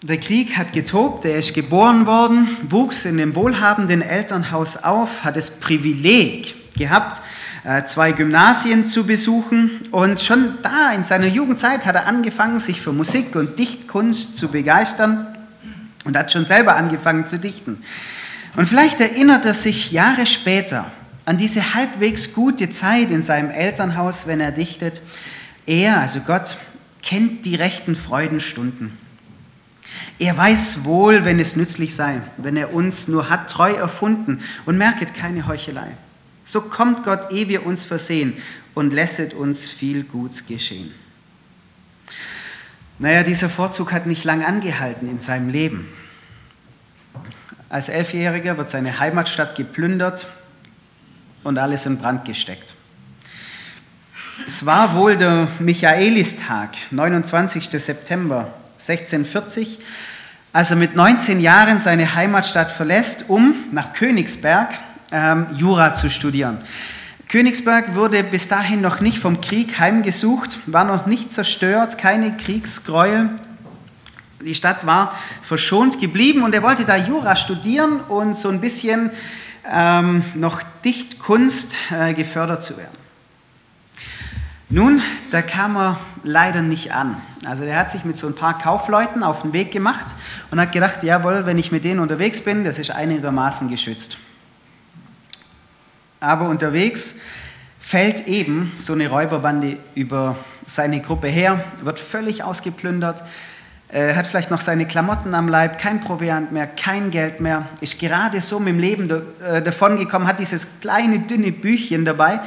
Der 0.03 0.19
Krieg 0.19 0.57
hat 0.57 0.73
getobt, 0.73 1.25
er 1.25 1.37
ist 1.37 1.53
geboren 1.53 2.07
worden, 2.07 2.57
wuchs 2.69 3.05
in 3.05 3.17
dem 3.17 3.35
wohlhabenden 3.35 4.01
Elternhaus 4.01 4.77
auf, 4.77 5.23
hat 5.23 5.35
das 5.35 5.59
Privileg 5.59 6.75
gehabt, 6.75 7.21
zwei 7.85 8.11
Gymnasien 8.11 8.85
zu 8.85 9.05
besuchen. 9.05 9.81
Und 9.91 10.19
schon 10.19 10.55
da 10.63 10.91
in 10.93 11.03
seiner 11.03 11.27
Jugendzeit 11.27 11.85
hat 11.85 11.95
er 11.95 12.07
angefangen, 12.07 12.59
sich 12.59 12.81
für 12.81 12.93
Musik 12.93 13.35
und 13.35 13.59
Dichtkunst 13.59 14.37
zu 14.37 14.49
begeistern 14.49 15.27
und 16.05 16.17
hat 16.17 16.31
schon 16.31 16.45
selber 16.45 16.75
angefangen 16.75 17.27
zu 17.27 17.37
dichten. 17.37 17.83
Und 18.55 18.65
vielleicht 18.65 18.99
erinnert 18.99 19.45
er 19.45 19.53
sich 19.53 19.91
Jahre 19.91 20.25
später 20.25 20.91
an 21.25 21.37
diese 21.37 21.75
halbwegs 21.75 22.33
gute 22.33 22.71
Zeit 22.71 23.11
in 23.11 23.21
seinem 23.21 23.51
Elternhaus, 23.51 24.27
wenn 24.27 24.39
er 24.39 24.51
dichtet. 24.51 25.01
Er, 25.65 25.99
also 25.99 26.19
Gott, 26.21 26.57
kennt 27.03 27.45
die 27.45 27.55
rechten 27.55 27.95
Freudenstunden. 27.95 28.97
Er 30.19 30.37
weiß 30.37 30.83
wohl, 30.83 31.25
wenn 31.25 31.39
es 31.39 31.55
nützlich 31.55 31.95
sei, 31.95 32.21
wenn 32.37 32.57
er 32.57 32.73
uns 32.73 33.07
nur 33.07 33.29
hat 33.29 33.49
treu 33.49 33.71
erfunden 33.71 34.41
und 34.65 34.77
merket 34.77 35.13
keine 35.13 35.47
Heuchelei. 35.47 35.91
So 36.51 36.59
kommt 36.59 37.05
Gott, 37.05 37.31
ehe 37.31 37.47
wir 37.47 37.65
uns 37.65 37.81
versehen 37.81 38.33
und 38.73 38.91
lässet 38.91 39.33
uns 39.33 39.69
viel 39.69 40.03
Guts 40.03 40.45
geschehen. 40.47 40.91
Naja, 42.99 43.23
dieser 43.23 43.47
Vorzug 43.47 43.93
hat 43.93 44.05
nicht 44.05 44.25
lang 44.25 44.43
angehalten 44.43 45.09
in 45.09 45.21
seinem 45.21 45.47
Leben. 45.47 45.87
Als 47.69 47.87
Elfjähriger 47.87 48.57
wird 48.57 48.67
seine 48.67 48.99
Heimatstadt 48.99 49.55
geplündert 49.55 50.27
und 51.45 51.57
alles 51.57 51.85
in 51.85 51.99
Brand 51.99 52.25
gesteckt. 52.25 52.75
Es 54.45 54.65
war 54.65 54.93
wohl 54.93 55.15
der 55.15 55.47
Michaelistag, 55.59 56.71
29. 56.91 57.69
September 57.81 58.53
1640, 58.73 59.79
als 60.51 60.71
er 60.71 60.75
mit 60.75 60.97
19 60.97 61.39
Jahren 61.39 61.79
seine 61.79 62.13
Heimatstadt 62.13 62.71
verlässt, 62.71 63.29
um 63.29 63.55
nach 63.71 63.93
Königsberg 63.93 64.77
ähm, 65.11 65.47
Jura 65.57 65.93
zu 65.93 66.09
studieren. 66.09 66.59
Königsberg 67.27 67.95
wurde 67.95 68.23
bis 68.23 68.49
dahin 68.49 68.81
noch 68.81 68.99
nicht 68.99 69.17
vom 69.17 69.39
Krieg 69.39 69.79
heimgesucht, 69.79 70.59
war 70.65 70.83
noch 70.83 71.05
nicht 71.05 71.31
zerstört, 71.31 71.97
keine 71.97 72.35
Kriegsgräuel. 72.35 73.29
Die 74.41 74.55
Stadt 74.55 74.85
war 74.85 75.13
verschont 75.41 76.01
geblieben 76.01 76.43
und 76.43 76.53
er 76.53 76.63
wollte 76.63 76.83
da 76.83 76.97
Jura 76.97 77.35
studieren 77.35 77.99
und 78.01 78.35
so 78.35 78.49
ein 78.49 78.59
bisschen 78.59 79.11
ähm, 79.71 80.23
noch 80.33 80.61
Dichtkunst 80.83 81.77
äh, 81.91 82.13
gefördert 82.13 82.63
zu 82.63 82.75
werden. 82.77 82.97
Nun, 84.69 85.01
da 85.31 85.41
kam 85.41 85.77
er 85.77 85.99
leider 86.23 86.61
nicht 86.61 86.93
an. 86.93 87.21
Also 87.45 87.63
er 87.63 87.77
hat 87.77 87.91
sich 87.91 88.05
mit 88.05 88.15
so 88.15 88.27
ein 88.27 88.35
paar 88.35 88.57
Kaufleuten 88.57 89.23
auf 89.23 89.41
den 89.41 89.53
Weg 89.53 89.71
gemacht 89.71 90.15
und 90.49 90.59
hat 90.59 90.71
gedacht, 90.71 91.03
jawohl, 91.03 91.45
wenn 91.45 91.57
ich 91.57 91.71
mit 91.71 91.83
denen 91.83 91.99
unterwegs 91.99 92.41
bin, 92.41 92.63
das 92.63 92.79
ist 92.79 92.91
einigermaßen 92.91 93.69
geschützt. 93.69 94.17
Aber 96.21 96.47
unterwegs 96.47 97.19
fällt 97.81 98.27
eben 98.27 98.71
so 98.77 98.93
eine 98.93 99.09
Räuberbande 99.09 99.75
über 99.93 100.37
seine 100.65 101.01
Gruppe 101.01 101.27
her, 101.27 101.61
wird 101.83 101.99
völlig 101.99 102.43
ausgeplündert, 102.43 103.21
äh, 103.89 104.15
hat 104.15 104.27
vielleicht 104.27 104.51
noch 104.51 104.61
seine 104.61 104.85
Klamotten 104.85 105.35
am 105.35 105.49
Leib, 105.49 105.77
kein 105.77 105.99
Proviant 105.99 106.53
mehr, 106.53 106.67
kein 106.67 107.11
Geld 107.11 107.41
mehr, 107.41 107.67
ist 107.81 107.99
gerade 107.99 108.39
so 108.39 108.59
mit 108.59 108.69
dem 108.69 108.79
Leben 108.79 109.11
äh, 109.43 109.61
davongekommen, 109.61 110.25
hat 110.25 110.39
dieses 110.39 110.79
kleine, 110.79 111.19
dünne 111.19 111.51
Büchchen 111.51 112.05
dabei 112.05 112.39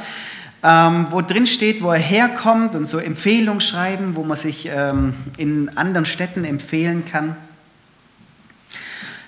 ähm, 0.65 1.05
wo 1.11 1.21
drin 1.21 1.45
steht, 1.45 1.83
wo 1.83 1.91
er 1.91 1.99
herkommt 1.99 2.75
und 2.75 2.85
so 2.85 2.97
Empfehlungen 2.97 3.61
schreiben, 3.61 4.15
wo 4.15 4.23
man 4.23 4.35
sich 4.35 4.67
ähm, 4.73 5.13
in 5.37 5.69
anderen 5.77 6.05
Städten 6.05 6.43
empfehlen 6.43 7.05
kann. 7.05 7.35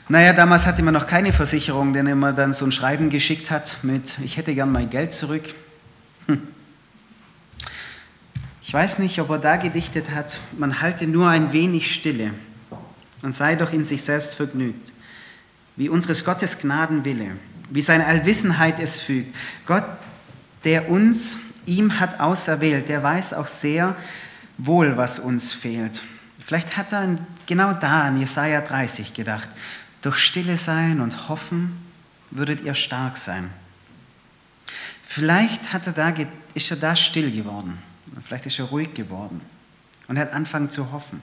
Naja, 0.09 0.31
damals 0.33 0.65
hatte 0.65 0.81
man 0.83 0.93
noch 0.93 1.07
keine 1.07 1.33
Versicherung, 1.33 1.91
denn 1.93 2.17
man 2.17 2.35
dann 2.35 2.53
so 2.53 2.65
ein 2.65 2.71
Schreiben 2.71 3.09
geschickt 3.09 3.51
hat 3.51 3.77
mit, 3.83 4.17
ich 4.23 4.37
hätte 4.37 4.55
gern 4.55 4.71
mein 4.71 4.89
Geld 4.89 5.11
zurück. 5.11 5.43
Hm. 6.27 6.47
Ich 8.61 8.73
weiß 8.73 8.99
nicht, 8.99 9.19
ob 9.19 9.29
er 9.29 9.39
da 9.39 9.57
gedichtet 9.57 10.11
hat, 10.11 10.39
man 10.57 10.81
halte 10.81 11.07
nur 11.07 11.29
ein 11.29 11.51
wenig 11.53 11.93
Stille 11.93 12.31
und 13.21 13.33
sei 13.33 13.55
doch 13.55 13.73
in 13.73 13.83
sich 13.83 14.03
selbst 14.03 14.35
vergnügt, 14.35 14.93
wie 15.75 15.89
unseres 15.89 16.23
Gottes 16.23 16.59
Gnaden 16.59 17.03
wille, 17.03 17.31
wie 17.69 17.81
seine 17.81 18.05
Allwissenheit 18.05 18.79
es 18.79 18.99
fügt. 18.99 19.35
Gott 19.65 19.85
der 20.63 20.89
uns 20.89 21.39
ihm 21.65 21.99
hat 21.99 22.19
auserwählt, 22.19 22.89
der 22.89 23.03
weiß 23.03 23.33
auch 23.33 23.47
sehr 23.47 23.95
wohl, 24.57 24.97
was 24.97 25.19
uns 25.19 25.51
fehlt. 25.51 26.03
Vielleicht 26.45 26.77
hat 26.77 26.93
er 26.93 27.17
genau 27.45 27.73
da 27.73 28.03
an 28.03 28.19
Jesaja 28.19 28.61
30 28.61 29.13
gedacht. 29.13 29.49
Durch 30.01 30.17
Stille 30.17 30.57
sein 30.57 31.01
und 31.01 31.29
hoffen 31.29 31.77
würdet 32.31 32.61
ihr 32.61 32.75
stark 32.75 33.17
sein. 33.17 33.49
Vielleicht 35.03 35.73
hat 35.73 35.87
er 35.87 35.93
da, 35.93 36.13
ist 36.53 36.71
er 36.71 36.77
da 36.77 36.95
still 36.95 37.31
geworden. 37.31 37.77
Vielleicht 38.25 38.45
ist 38.45 38.59
er 38.59 38.65
ruhig 38.65 38.93
geworden 38.93 39.41
und 40.07 40.17
er 40.17 40.23
hat 40.23 40.33
angefangen 40.33 40.69
zu 40.69 40.91
hoffen. 40.91 41.21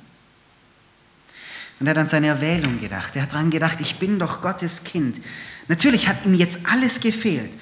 Und 1.81 1.87
er 1.87 1.91
hat 1.91 1.99
an 1.99 2.09
seine 2.09 2.29
Erwählung 2.29 2.81
gedacht. 2.81 3.17
Er 3.17 3.23
hat 3.23 3.33
daran 3.33 3.51
gedacht, 3.51 3.81
ich 3.81 3.97
bin 3.97 4.19
doch 4.19 4.41
Gottes 4.41 4.85
Kind. 4.85 5.21
Natürlich 5.69 6.09
hat 6.09 6.25
ihm 6.25 6.35
jetzt 6.35 6.61
alles 6.65 7.01
gefehlt 7.01 7.53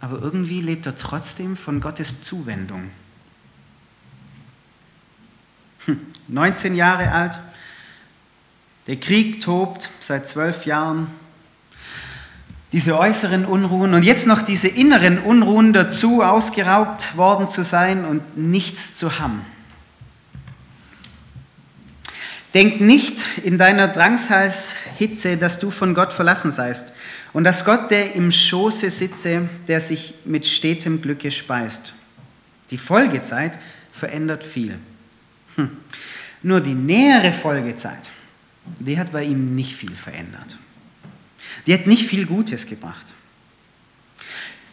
aber 0.00 0.20
irgendwie 0.20 0.62
lebt 0.62 0.86
er 0.86 0.96
trotzdem 0.96 1.56
von 1.56 1.80
Gottes 1.80 2.22
Zuwendung. 2.22 2.90
19 6.28 6.70
hm, 6.70 6.76
Jahre 6.76 7.12
alt, 7.12 7.38
der 8.90 8.98
Krieg 8.98 9.40
tobt 9.40 9.88
seit 10.00 10.26
zwölf 10.26 10.66
Jahren, 10.66 11.06
diese 12.72 12.98
äußeren 12.98 13.44
Unruhen 13.44 13.94
und 13.94 14.02
jetzt 14.02 14.26
noch 14.26 14.42
diese 14.42 14.66
inneren 14.66 15.20
Unruhen 15.20 15.72
dazu, 15.72 16.24
ausgeraubt 16.24 17.16
worden 17.16 17.48
zu 17.48 17.62
sein 17.62 18.04
und 18.04 18.36
nichts 18.36 18.96
zu 18.96 19.20
haben. 19.20 19.46
Denk 22.52 22.80
nicht 22.80 23.22
in 23.44 23.58
deiner 23.58 23.86
Drangsalshitze, 23.86 25.36
dass 25.36 25.60
du 25.60 25.70
von 25.70 25.94
Gott 25.94 26.12
verlassen 26.12 26.50
seist 26.50 26.92
und 27.32 27.44
dass 27.44 27.64
Gott, 27.64 27.92
der 27.92 28.16
im 28.16 28.32
Schoße 28.32 28.90
sitze, 28.90 29.48
der 29.68 29.78
sich 29.78 30.14
mit 30.24 30.48
stetem 30.48 31.00
Glücke 31.00 31.30
speist. 31.30 31.94
Die 32.70 32.78
Folgezeit 32.78 33.56
verändert 33.92 34.42
viel. 34.42 34.80
Hm. 35.54 35.76
Nur 36.42 36.60
die 36.60 36.74
nähere 36.74 37.32
Folgezeit, 37.32 38.10
die 38.64 38.98
hat 38.98 39.12
bei 39.12 39.24
ihm 39.24 39.54
nicht 39.54 39.76
viel 39.76 39.94
verändert. 39.94 40.56
Die 41.66 41.74
hat 41.74 41.86
nicht 41.86 42.06
viel 42.06 42.26
Gutes 42.26 42.66
gebracht. 42.66 43.12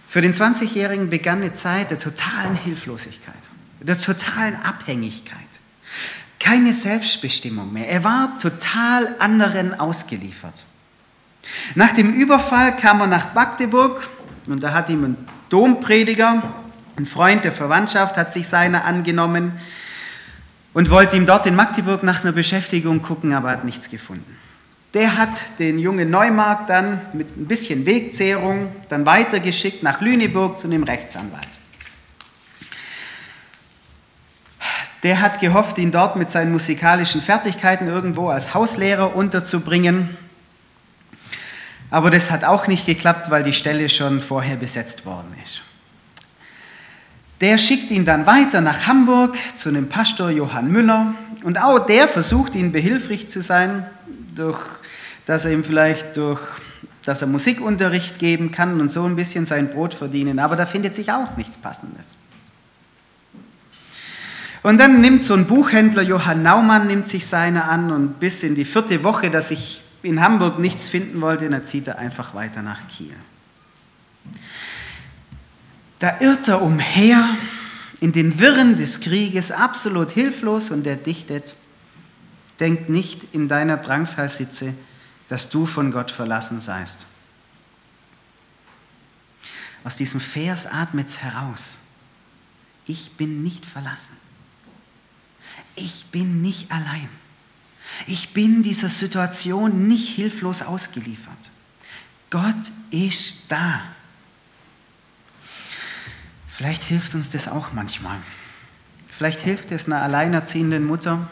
Für 0.08 0.22
den 0.22 0.34
20-Jährigen 0.34 1.10
begann 1.10 1.42
eine 1.42 1.54
Zeit 1.54 1.92
der 1.92 2.00
totalen 2.00 2.56
Hilflosigkeit, 2.56 3.36
der 3.82 4.00
totalen 4.00 4.56
Abhängigkeit. 4.64 5.38
Keine 6.40 6.74
Selbstbestimmung 6.74 7.74
mehr. 7.74 7.90
Er 7.90 8.04
war 8.04 8.40
total 8.40 9.16
anderen 9.20 9.78
ausgeliefert. 9.78 10.64
Nach 11.76 11.92
dem 11.92 12.14
Überfall 12.14 12.76
kam 12.76 13.02
er 13.02 13.08
nach 13.08 13.34
Magdeburg 13.34 14.08
und 14.48 14.62
da 14.62 14.74
hat 14.74 14.90
ihm 14.90 15.04
ein 15.04 15.18
Domprediger, 15.50 16.44
ein 16.96 17.06
Freund 17.06 17.44
der 17.44 17.52
Verwandtschaft, 17.52 18.18
hat 18.18 18.34
sich 18.34 18.48
seiner 18.48 18.86
angenommen 18.86 19.54
und 20.78 20.92
wollte 20.92 21.16
ihm 21.16 21.26
dort 21.26 21.48
in 21.48 21.56
Magdeburg 21.56 22.04
nach 22.04 22.22
einer 22.22 22.34
Beschäftigung 22.34 23.02
gucken, 23.02 23.34
aber 23.34 23.50
hat 23.50 23.66
nichts 23.66 23.90
gefunden. 23.90 24.38
Der 24.94 25.18
hat 25.18 25.42
den 25.58 25.80
jungen 25.80 26.12
Neumarkt 26.12 26.70
dann 26.70 27.02
mit 27.14 27.36
ein 27.36 27.48
bisschen 27.48 27.88
Wegzehrung 27.88 28.68
dann 28.88 29.04
weitergeschickt 29.04 29.82
nach 29.82 30.02
Lüneburg 30.02 30.60
zu 30.60 30.68
einem 30.68 30.84
Rechtsanwalt. 30.84 31.48
Der 35.02 35.20
hat 35.20 35.40
gehofft, 35.40 35.80
ihn 35.80 35.92
dort 35.92 36.16
mit 36.16 36.30
seinen 36.30 36.52
musikalischen 36.52 37.24
Fertigkeiten 37.24 37.88
irgendwo 37.88 38.30
als 38.30 38.54
Hauslehrer 38.54 39.16
unterzubringen. 39.16 40.16
Aber 41.90 42.12
das 42.12 42.30
hat 42.30 42.44
auch 42.44 42.68
nicht 42.68 42.86
geklappt, 42.86 43.32
weil 43.32 43.42
die 43.42 43.54
Stelle 43.54 43.90
schon 43.90 44.22
vorher 44.22 44.58
besetzt 44.58 45.08
worden 45.08 45.34
ist. 45.44 45.64
Der 47.42 47.58
schickt 47.58 47.92
ihn 47.92 48.06
dann 48.06 48.26
weiter 48.26 48.62
nach 48.62 48.88
Hamburg 48.88 49.36
zu 49.54 49.70
einem 49.70 49.90
Pastor 49.90 50.32
Johann 50.32 50.72
Müller 50.72 51.14
und 51.44 51.62
auch 51.62 51.80
der 51.80 52.08
versucht 52.08 52.56
ihn 52.56 52.72
behilflich 52.72 53.30
zu 53.30 53.42
sein, 53.42 53.86
durch, 54.36 54.60
dass 55.26 55.46
er 55.46 55.52
ihm 55.52 55.64
vielleicht 55.64 56.18
durch, 56.18 56.42
dass 57.04 57.22
er 57.22 57.28
Musikunterricht 57.28 58.18
geben 58.18 58.52
kann 58.52 58.82
und 58.82 58.90
so 58.90 59.04
ein 59.06 59.16
bisschen 59.16 59.46
sein 59.46 59.70
Brot 59.70 59.94
verdienen. 59.94 60.40
Aber 60.40 60.56
da 60.56 60.66
findet 60.66 60.96
sich 60.96 61.12
auch 61.12 61.38
nichts 61.38 61.58
Passendes. 61.58 62.18
Und 64.64 64.80
dann 64.80 65.00
nimmt 65.02 65.22
so 65.22 65.34
ein 65.34 65.46
Buchhändler, 65.46 66.02
Johann 66.02 66.44
Naumann, 66.44 66.88
nimmt 66.88 67.08
sich 67.08 67.26
seiner 67.28 67.70
an 67.70 67.92
und 67.92 68.20
bis 68.20 68.44
in 68.44 68.56
die 68.56 68.66
vierte 68.66 69.04
Woche, 69.04 69.30
dass 69.30 69.52
ich 69.52 69.82
in 70.02 70.22
Hamburg 70.22 70.60
nichts 70.60 70.88
finden 70.88 71.22
wollte, 71.22 71.50
dann 71.50 71.64
zieht 71.64 71.88
er 71.88 72.00
einfach 72.00 72.34
weiter 72.34 72.62
nach 72.62 72.88
Kiel. 72.88 73.14
Da 76.00 76.20
irrt 76.20 76.48
er 76.48 76.62
umher 76.62 77.38
in 78.00 78.12
den 78.12 78.40
Wirren 78.40 78.76
des 78.76 79.00
Krieges, 79.00 79.52
absolut 79.52 80.12
hilflos 80.12 80.70
und 80.70 80.86
er 80.86 80.96
dichtet, 80.96 81.56
denk 82.60 82.90
nicht 82.90 83.34
in 83.34 83.48
deiner 83.48 83.78
Drangsalsitze, 83.78 84.74
dass 85.30 85.50
du 85.50 85.66
von 85.66 85.92
Gott 85.92 86.12
verlassen 86.12 86.60
seist. 86.60 87.08
aus 89.88 89.96
diesem 89.96 90.20
Vers 90.20 90.66
atmet 90.66 91.08
es 91.08 91.20
heraus. 91.20 91.78
Ich 92.88 93.12
bin 93.12 93.42
nicht 93.42 93.66
verlassen. 93.66 94.18
Ich 95.76 96.08
bin 96.12 96.42
nicht 96.42 96.70
allein. 96.74 97.08
Ich 98.06 98.34
bin 98.34 98.64
dieser 98.64 98.90
Situation 98.90 99.88
nicht 99.88 100.10
hilflos 100.10 100.62
ausgeliefert. 100.62 101.38
Gott 102.30 102.72
ist 102.92 103.36
da. 103.48 103.82
Vielleicht 106.58 106.82
hilft 106.82 107.14
uns 107.14 107.30
das 107.30 107.48
auch 107.48 107.72
manchmal. 107.72 108.18
Vielleicht 109.10 109.42
hilft 109.42 109.72
es 109.72 109.86
einer 109.86 110.02
alleinerziehenden 110.02 110.88
Mutter, 110.88 111.30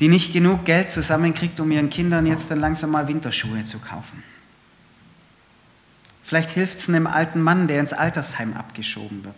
die 0.00 0.08
nicht 0.08 0.32
genug 0.32 0.64
Geld 0.64 0.90
zusammenkriegt, 0.90 1.60
um 1.60 1.70
ihren 1.70 1.90
Kindern 1.90 2.24
jetzt 2.24 2.50
dann 2.50 2.60
langsam 2.60 2.92
mal 2.92 3.08
Winterschuhe 3.08 3.62
zu 3.64 3.78
kaufen. 3.80 4.22
Vielleicht 6.22 6.48
hilft 6.48 6.78
es 6.78 6.88
einem 6.88 7.06
alten 7.06 7.42
Mann, 7.42 7.68
der 7.68 7.78
ins 7.78 7.92
Altersheim 7.92 8.54
abgeschoben 8.54 9.22
wird. 9.22 9.36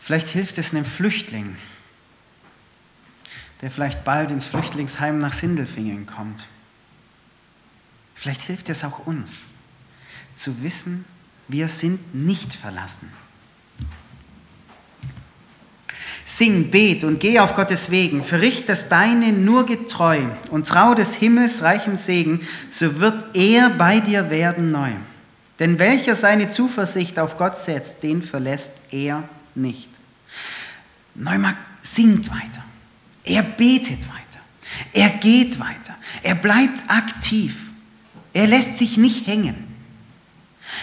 Vielleicht 0.00 0.26
hilft 0.26 0.58
es 0.58 0.74
einem 0.74 0.84
Flüchtling, 0.84 1.56
der 3.60 3.70
vielleicht 3.70 4.02
bald 4.02 4.32
ins 4.32 4.46
Flüchtlingsheim 4.46 5.20
nach 5.20 5.32
Sindelfingen 5.32 6.06
kommt. 6.06 6.44
Vielleicht 8.16 8.42
hilft 8.42 8.68
es 8.68 8.82
auch 8.82 9.06
uns, 9.06 9.46
zu 10.34 10.64
wissen, 10.64 11.04
wir 11.48 11.68
sind 11.68 12.14
nicht 12.14 12.54
verlassen. 12.54 13.10
Sing, 16.24 16.70
bet 16.70 17.04
und 17.04 17.20
geh 17.20 17.38
auf 17.38 17.54
Gottes 17.54 17.90
Wegen, 17.90 18.24
verricht 18.24 18.68
das 18.70 18.88
Deine 18.88 19.32
nur 19.32 19.66
getreu 19.66 20.22
und 20.50 20.66
trau 20.66 20.94
des 20.94 21.14
Himmels 21.14 21.62
reichem 21.62 21.96
Segen, 21.96 22.40
so 22.70 22.98
wird 22.98 23.36
er 23.36 23.68
bei 23.70 24.00
dir 24.00 24.30
werden 24.30 24.70
neu. 24.70 24.92
Denn 25.58 25.78
welcher 25.78 26.14
seine 26.14 26.48
Zuversicht 26.48 27.18
auf 27.18 27.36
Gott 27.36 27.58
setzt, 27.58 28.02
den 28.02 28.22
verlässt 28.22 28.72
er 28.90 29.28
nicht. 29.54 29.90
Neumark 31.14 31.56
singt 31.82 32.30
weiter, 32.30 32.64
er 33.22 33.42
betet 33.42 34.00
weiter, 34.08 34.40
er 34.94 35.10
geht 35.10 35.60
weiter, 35.60 35.94
er 36.22 36.34
bleibt 36.34 36.82
aktiv, 36.88 37.70
er 38.32 38.46
lässt 38.46 38.78
sich 38.78 38.96
nicht 38.96 39.26
hängen. 39.26 39.63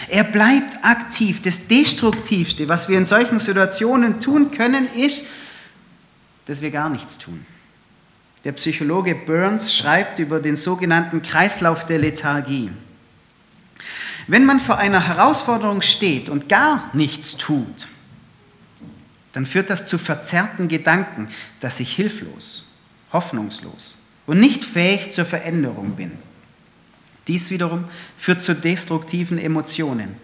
Er 0.08 0.24
bleibt 0.24 0.84
aktiv. 0.84 1.42
Das 1.42 1.66
Destruktivste, 1.68 2.68
was 2.68 2.88
wir 2.88 2.98
in 2.98 3.04
solchen 3.04 3.38
Situationen 3.38 4.20
tun 4.20 4.50
können, 4.50 4.88
ist, 4.94 5.26
dass 6.46 6.60
wir 6.60 6.70
gar 6.70 6.90
nichts 6.90 7.18
tun. 7.18 7.46
Der 8.44 8.52
Psychologe 8.52 9.14
Burns 9.14 9.74
schreibt 9.74 10.18
über 10.18 10.40
den 10.40 10.56
sogenannten 10.56 11.22
Kreislauf 11.22 11.86
der 11.86 11.98
Lethargie. 11.98 12.70
Wenn 14.26 14.44
man 14.44 14.60
vor 14.60 14.78
einer 14.78 15.06
Herausforderung 15.06 15.82
steht 15.82 16.28
und 16.28 16.48
gar 16.48 16.90
nichts 16.92 17.36
tut, 17.36 17.88
dann 19.32 19.46
führt 19.46 19.70
das 19.70 19.86
zu 19.86 19.98
verzerrten 19.98 20.68
Gedanken, 20.68 21.28
dass 21.60 21.80
ich 21.80 21.94
hilflos, 21.94 22.64
hoffnungslos 23.12 23.96
und 24.26 24.40
nicht 24.40 24.64
fähig 24.64 25.12
zur 25.12 25.24
Veränderung 25.24 25.92
bin. 25.92 26.12
Dies 27.28 27.50
wiederum 27.50 27.84
führt 28.16 28.42
zu 28.42 28.54
destruktiven 28.54 29.38
Emotionen, 29.38 30.16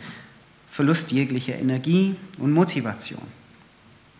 Verlust 0.71 1.12
jeglicher 1.12 1.57
Energie 1.57 2.17
und 2.38 2.52
Motivation, 2.52 3.23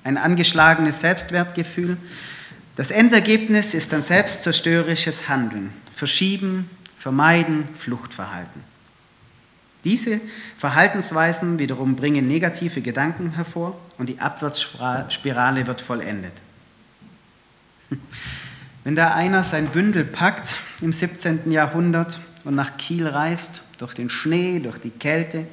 ein 0.05 0.17
angeschlagenes 0.17 1.01
Selbstwertgefühl. 1.01 1.97
Das 2.77 2.91
Endergebnis 2.91 3.75
ist 3.75 3.93
ein 3.95 4.03
selbstzerstörerisches 4.03 5.29
Handeln, 5.29 5.73
Verschieben, 5.95 6.71
Vermeiden, 6.99 7.69
Fluchtverhalten. 7.77 8.63
Diese 9.85 10.21
Verhaltensweisen 10.57 11.59
wiederum 11.59 11.97
bringen 11.97 12.27
negative 12.27 12.81
Gedanken 12.81 13.35
hervor 13.35 13.79
und 13.97 14.09
die 14.09 14.21
Abwärtsspirale 14.21 15.67
wird 15.67 15.81
vollendet. 15.81 16.33
Wenn 18.85 18.97
da 18.97 19.15
einer 19.15 19.45
sein 19.45 19.69
Bündel 19.69 20.05
packt 20.05 20.57
im 20.81 20.93
17. 20.93 21.51
Jahrhundert 21.51 22.19
und 22.49 22.55
nach 22.55 22.79
Kiel 22.79 23.07
reist, 23.07 23.61
durch 23.77 23.93
den 23.93 24.09
Schnee, 24.09 24.59
durch 24.59 24.79
die 24.79 24.89
Kälte. 24.89 25.47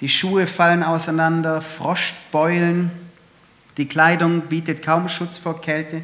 Die 0.00 0.08
Schuhe 0.08 0.46
fallen 0.46 0.82
auseinander, 0.82 1.60
Frostbeulen, 1.60 2.90
die 3.76 3.84
Kleidung 3.84 4.40
bietet 4.48 4.82
kaum 4.82 5.10
Schutz 5.10 5.36
vor 5.36 5.60
Kälte. 5.60 6.00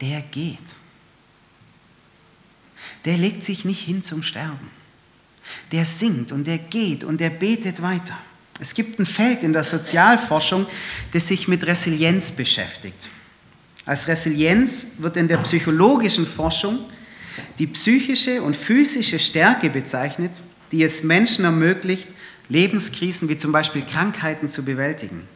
Der 0.00 0.20
geht. 0.20 0.58
Der 3.04 3.18
legt 3.18 3.42
sich 3.42 3.64
nicht 3.64 3.80
hin 3.80 4.04
zum 4.04 4.22
Sterben. 4.22 4.70
Der 5.72 5.84
singt 5.84 6.30
und 6.30 6.46
der 6.46 6.58
geht 6.58 7.02
und 7.02 7.20
der 7.20 7.30
betet 7.30 7.82
weiter. 7.82 8.16
Es 8.60 8.72
gibt 8.72 9.00
ein 9.00 9.06
Feld 9.06 9.42
in 9.42 9.52
der 9.52 9.64
Sozialforschung, 9.64 10.66
das 11.10 11.26
sich 11.26 11.48
mit 11.48 11.66
Resilienz 11.66 12.30
beschäftigt. 12.30 13.08
Als 13.84 14.06
Resilienz 14.06 14.92
wird 14.98 15.16
in 15.16 15.26
der 15.26 15.38
psychologischen 15.38 16.24
Forschung 16.24 16.78
die 17.58 17.66
psychische 17.66 18.42
und 18.42 18.56
physische 18.56 19.18
Stärke 19.18 19.70
bezeichnet, 19.70 20.32
die 20.72 20.82
es 20.82 21.02
Menschen 21.02 21.44
ermöglicht, 21.44 22.08
Lebenskrisen 22.48 23.28
wie 23.28 23.36
zum 23.36 23.52
Beispiel 23.52 23.82
Krankheiten 23.82 24.48
zu 24.48 24.64
bewältigen. 24.64 25.26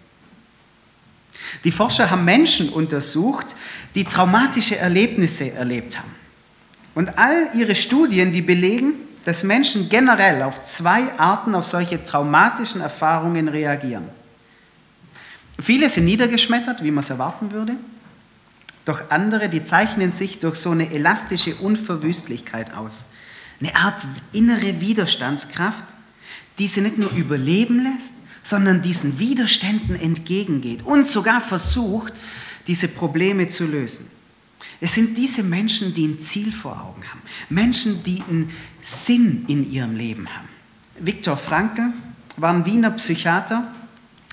Die 1.65 1.71
Forscher 1.71 2.11
haben 2.11 2.25
Menschen 2.25 2.69
untersucht, 2.69 3.55
die 3.95 4.05
traumatische 4.05 4.77
Erlebnisse 4.77 5.53
erlebt 5.53 5.99
haben. 5.99 6.15
Und 6.95 7.17
all 7.17 7.51
ihre 7.55 7.75
Studien, 7.75 8.33
die 8.33 8.43
belegen, 8.43 8.95
dass 9.25 9.45
Menschen 9.45 9.89
generell 9.89 10.43
auf 10.43 10.63
zwei 10.65 11.13
Arten 11.19 11.55
auf 11.55 11.65
solche 11.65 12.03
traumatischen 12.03 12.81
Erfahrungen 12.81 13.49
reagieren. 13.49 14.09
Viele 15.61 15.89
sind 15.89 16.05
niedergeschmettert, 16.05 16.83
wie 16.83 16.91
man 16.91 17.03
es 17.03 17.11
erwarten 17.11 17.53
würde. 17.53 17.77
Doch 18.89 19.11
andere, 19.11 19.51
die 19.51 19.63
zeichnen 19.63 20.11
sich 20.11 20.39
durch 20.39 20.57
so 20.57 20.71
eine 20.71 20.91
elastische 20.91 21.55
Unverwüstlichkeit 21.57 22.73
aus. 22.73 23.05
Eine 23.61 23.77
Art 23.77 24.01
innere 24.33 24.81
Widerstandskraft, 24.81 25.85
die 26.59 26.69
sie 26.69 26.81
nicht 26.81 26.97
nur 26.97 27.11
überleben 27.11 27.83
lässt, 27.83 28.15
sondern 28.43 28.81
diesen 28.81 29.19
Widerständen 29.19 29.95
entgegengeht 29.95 30.87
und 30.87 31.07
sogar 31.07 31.43
versucht, 31.43 32.15
diese 32.67 32.89
Probleme 32.89 33.49
zu 33.49 33.67
lösen. 33.67 34.07
Es 34.81 34.95
sind 34.95 35.19
diese 35.19 35.43
Menschen, 35.43 35.93
die 35.93 36.07
ein 36.07 36.19
Ziel 36.19 36.51
vor 36.51 36.73
Augen 36.73 37.07
haben. 37.11 37.21
Menschen, 37.51 38.03
die 38.05 38.23
einen 38.27 38.51
Sinn 38.81 39.45
in 39.49 39.71
ihrem 39.71 39.97
Leben 39.97 40.35
haben. 40.35 40.49
Viktor 40.99 41.37
Frankl 41.37 41.93
war 42.39 42.55
ein 42.55 42.65
Wiener 42.65 42.93
Psychiater, 42.93 43.71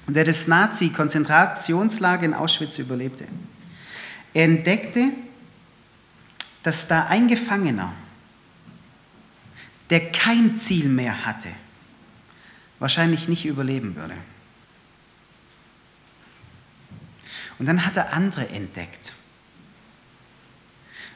der 0.07 0.23
das 0.23 0.47
Nazi-Konzentrationslager 0.47 2.23
in 2.23 2.33
Auschwitz 2.33 2.77
überlebte. 2.77 3.25
Er 4.35 4.43
entdeckte, 4.43 5.11
dass 6.61 6.89
da 6.89 7.05
ein 7.05 7.29
Gefangener, 7.29 7.93
der 9.89 10.11
kein 10.11 10.57
Ziel 10.57 10.89
mehr 10.89 11.25
hatte, 11.25 11.47
wahrscheinlich 12.79 13.29
nicht 13.29 13.45
überleben 13.45 13.95
würde. 13.95 14.15
Und 17.59 17.67
dann 17.67 17.85
hat 17.85 17.95
er 17.95 18.11
andere 18.11 18.49
entdeckt. 18.49 19.13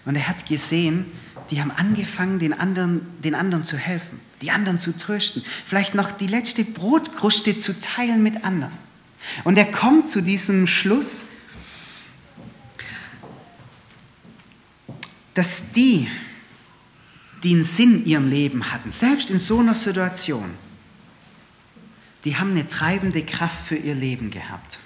Und 0.06 0.16
er 0.16 0.30
hat 0.30 0.46
gesehen, 0.46 1.12
die 1.50 1.60
haben 1.60 1.72
angefangen, 1.72 2.40
den 2.40 2.54
anderen, 2.54 3.22
den 3.22 3.36
anderen 3.36 3.66
zu 3.66 3.76
helfen, 3.76 4.22
die 4.42 4.52
anderen 4.52 4.80
zu 4.80 4.96
trösten, 4.96 5.44
vielleicht 5.66 5.94
noch 5.94 6.12
die 6.12 6.28
letzte 6.28 6.64
Brotkruste 6.64 7.58
zu 7.58 7.78
teilen 7.82 8.24
mit 8.24 8.46
anderen. 8.46 8.78
Und 9.44 9.58
er 9.58 9.70
kommt 9.70 10.08
zu 10.08 10.22
diesem 10.22 10.68
Schluss, 10.68 11.26
dass 15.40 15.72
die, 15.72 16.06
die 17.44 17.54
einen 17.54 17.64
Sinn 17.64 18.02
in 18.02 18.06
ihrem 18.06 18.30
Leben 18.30 18.74
hatten, 18.74 18.92
selbst 18.92 19.30
in 19.30 19.38
so 19.38 19.60
einer 19.60 19.74
Situation, 19.74 20.50
die 22.26 22.36
haben 22.36 22.52
eine 22.52 22.68
treibende 22.68 23.24
Kraft 23.24 23.68
für 23.68 23.78
ihr 23.78 23.96
Leben 23.96 24.32
gehabt. 24.32 24.80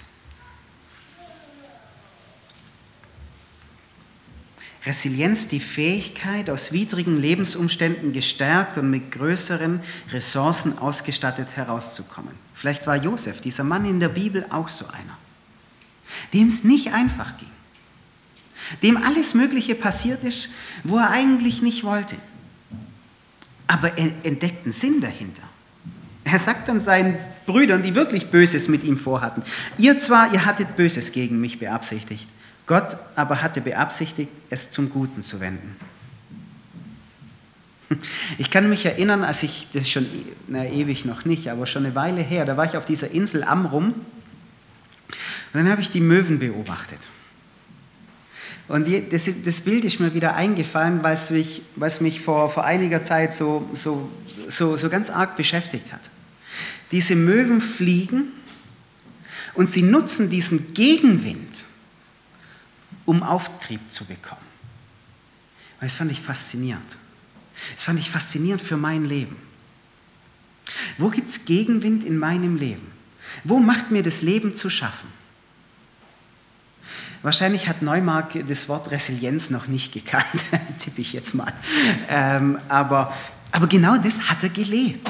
Resilienz, 4.86 5.48
die 5.48 5.58
Fähigkeit, 5.58 6.48
aus 6.48 6.70
widrigen 6.70 7.16
Lebensumständen 7.16 8.12
gestärkt 8.12 8.78
und 8.78 8.90
mit 8.90 9.10
größeren 9.10 9.80
Ressourcen 10.12 10.78
ausgestattet 10.78 11.56
herauszukommen. 11.56 12.36
Vielleicht 12.54 12.86
war 12.86 12.94
Josef, 12.94 13.40
dieser 13.40 13.64
Mann 13.64 13.86
in 13.86 13.98
der 13.98 14.08
Bibel, 14.08 14.46
auch 14.50 14.68
so 14.68 14.86
einer, 14.86 15.18
dem 16.32 16.46
es 16.46 16.62
nicht 16.62 16.92
einfach 16.92 17.38
ging 17.38 17.53
dem 18.82 18.96
alles 18.96 19.34
Mögliche 19.34 19.74
passiert 19.74 20.24
ist, 20.24 20.50
wo 20.82 20.98
er 20.98 21.10
eigentlich 21.10 21.62
nicht 21.62 21.84
wollte. 21.84 22.16
Aber 23.66 23.96
er 23.96 24.10
entdeckt 24.24 24.64
einen 24.64 24.72
Sinn 24.72 25.00
dahinter. 25.00 25.42
Er 26.24 26.38
sagt 26.38 26.68
dann 26.68 26.80
seinen 26.80 27.16
Brüdern, 27.46 27.82
die 27.82 27.94
wirklich 27.94 28.30
Böses 28.30 28.68
mit 28.68 28.84
ihm 28.84 28.98
vorhatten, 28.98 29.42
ihr 29.76 29.98
zwar, 29.98 30.32
ihr 30.32 30.46
hattet 30.46 30.76
Böses 30.76 31.12
gegen 31.12 31.40
mich 31.40 31.58
beabsichtigt, 31.58 32.26
Gott 32.66 32.96
aber 33.14 33.42
hatte 33.42 33.60
beabsichtigt, 33.60 34.30
es 34.48 34.70
zum 34.70 34.88
Guten 34.88 35.22
zu 35.22 35.40
wenden. 35.40 35.76
Ich 38.38 38.50
kann 38.50 38.68
mich 38.70 38.86
erinnern, 38.86 39.22
als 39.22 39.42
ich, 39.42 39.68
das 39.72 39.82
ist 39.82 39.90
schon 39.90 40.06
na, 40.48 40.64
ewig 40.64 41.04
noch 41.04 41.26
nicht, 41.26 41.48
aber 41.48 41.66
schon 41.66 41.84
eine 41.84 41.94
Weile 41.94 42.22
her, 42.22 42.46
da 42.46 42.56
war 42.56 42.64
ich 42.64 42.76
auf 42.76 42.86
dieser 42.86 43.10
Insel 43.10 43.44
Amrum 43.44 43.88
und 43.88 43.94
dann 45.52 45.68
habe 45.68 45.82
ich 45.82 45.90
die 45.90 46.00
Möwen 46.00 46.38
beobachtet. 46.38 46.98
Und 48.66 48.88
das, 49.12 49.28
das, 49.44 49.60
Bild 49.60 49.84
ist 49.84 50.00
mir 50.00 50.14
wieder 50.14 50.34
eingefallen, 50.34 51.04
es 51.04 51.30
mich, 51.30 51.62
es 51.80 52.00
mich 52.00 52.20
vor, 52.20 52.48
vor 52.48 52.64
einiger 52.64 53.02
Zeit 53.02 53.34
so, 53.34 53.68
so, 53.74 54.10
so, 54.48 54.76
so 54.76 54.88
ganz 54.88 55.10
arg 55.10 55.36
beschäftigt 55.36 55.92
hat. 55.92 56.00
Diese 56.90 57.14
Möwen 57.14 57.60
fliegen 57.60 58.32
und 59.52 59.68
sie 59.68 59.82
nutzen 59.82 60.30
diesen 60.30 60.72
Gegenwind, 60.72 61.64
um 63.04 63.22
Auftrieb 63.22 63.80
zu 63.90 64.06
bekommen. 64.06 64.40
Und 65.80 65.82
das 65.82 65.94
fand 65.94 66.10
ich 66.10 66.20
faszinierend. 66.20 66.96
Das 67.74 67.84
fand 67.84 67.98
ich 67.98 68.10
faszinierend 68.10 68.62
für 68.62 68.78
mein 68.78 69.04
Leben. 69.04 69.36
Wo 70.96 71.10
gibt 71.10 71.28
es 71.28 71.44
Gegenwind 71.44 72.04
in 72.04 72.16
meinem 72.16 72.56
Leben? 72.56 72.90
Wo 73.42 73.60
macht 73.60 73.90
mir 73.90 74.02
das 74.02 74.22
Leben 74.22 74.54
zu 74.54 74.70
schaffen? 74.70 75.08
Wahrscheinlich 77.24 77.68
hat 77.68 77.80
Neumark 77.80 78.46
das 78.46 78.68
Wort 78.68 78.90
Resilienz 78.90 79.48
noch 79.48 79.66
nicht 79.66 79.94
gekannt, 79.94 80.44
tippe 80.78 81.00
ich 81.00 81.14
jetzt 81.14 81.34
mal. 81.34 81.54
Ähm, 82.10 82.58
aber, 82.68 83.14
aber 83.50 83.66
genau 83.66 83.96
das 83.96 84.28
hat 84.28 84.42
er 84.42 84.50
gelebt. 84.50 85.08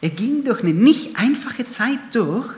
Er 0.00 0.08
ging 0.08 0.42
durch 0.44 0.62
eine 0.62 0.72
nicht 0.72 1.18
einfache 1.18 1.68
Zeit 1.68 1.98
durch 2.12 2.48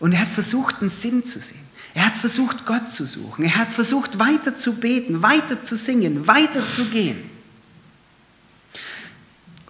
und 0.00 0.14
er 0.14 0.22
hat 0.22 0.28
versucht, 0.28 0.80
einen 0.80 0.90
Sinn 0.90 1.22
zu 1.22 1.38
sehen. 1.38 1.60
Er 1.94 2.06
hat 2.06 2.16
versucht, 2.16 2.66
Gott 2.66 2.90
zu 2.90 3.06
suchen. 3.06 3.44
Er 3.44 3.54
hat 3.54 3.70
versucht, 3.70 4.18
weiter 4.18 4.56
zu 4.56 4.80
beten, 4.80 5.22
weiter 5.22 5.62
zu 5.62 5.76
singen, 5.76 6.26
weiter 6.26 6.66
zu 6.66 6.86
gehen. 6.86 7.30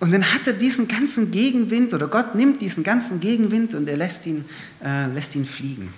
Und 0.00 0.10
dann 0.10 0.32
hat 0.32 0.46
er 0.46 0.54
diesen 0.54 0.88
ganzen 0.88 1.32
Gegenwind, 1.32 1.92
oder 1.92 2.08
Gott 2.08 2.34
nimmt 2.34 2.62
diesen 2.62 2.82
ganzen 2.82 3.20
Gegenwind 3.20 3.74
und 3.74 3.88
er 3.90 3.98
lässt 3.98 4.24
ihn, 4.24 4.46
äh, 4.82 5.08
lässt 5.08 5.34
ihn 5.34 5.44
fliegen. 5.44 5.92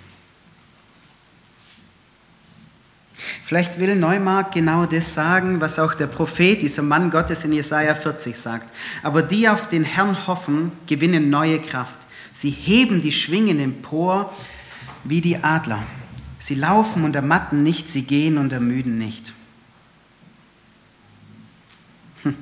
Vielleicht 3.45 3.77
will 3.77 3.95
Neumark 3.95 4.53
genau 4.53 4.87
das 4.87 5.13
sagen, 5.13 5.61
was 5.61 5.77
auch 5.77 5.93
der 5.93 6.07
Prophet, 6.07 6.63
dieser 6.63 6.81
Mann 6.81 7.11
Gottes 7.11 7.43
in 7.43 7.53
Jesaja 7.53 7.93
40 7.93 8.35
sagt. 8.35 8.75
Aber 9.03 9.21
die 9.21 9.47
auf 9.47 9.69
den 9.69 9.83
Herrn 9.83 10.25
hoffen, 10.25 10.71
gewinnen 10.87 11.29
neue 11.29 11.61
Kraft. 11.61 11.99
Sie 12.33 12.49
heben 12.49 13.03
die 13.03 13.11
Schwingen 13.11 13.59
empor 13.59 14.35
wie 15.03 15.21
die 15.21 15.43
Adler. 15.43 15.83
Sie 16.39 16.55
laufen 16.55 17.03
und 17.03 17.15
ermatten 17.15 17.61
nicht, 17.61 17.87
sie 17.87 18.01
gehen 18.01 18.39
und 18.39 18.51
ermüden 18.51 18.97
nicht. 18.97 19.31
Hm. 22.23 22.35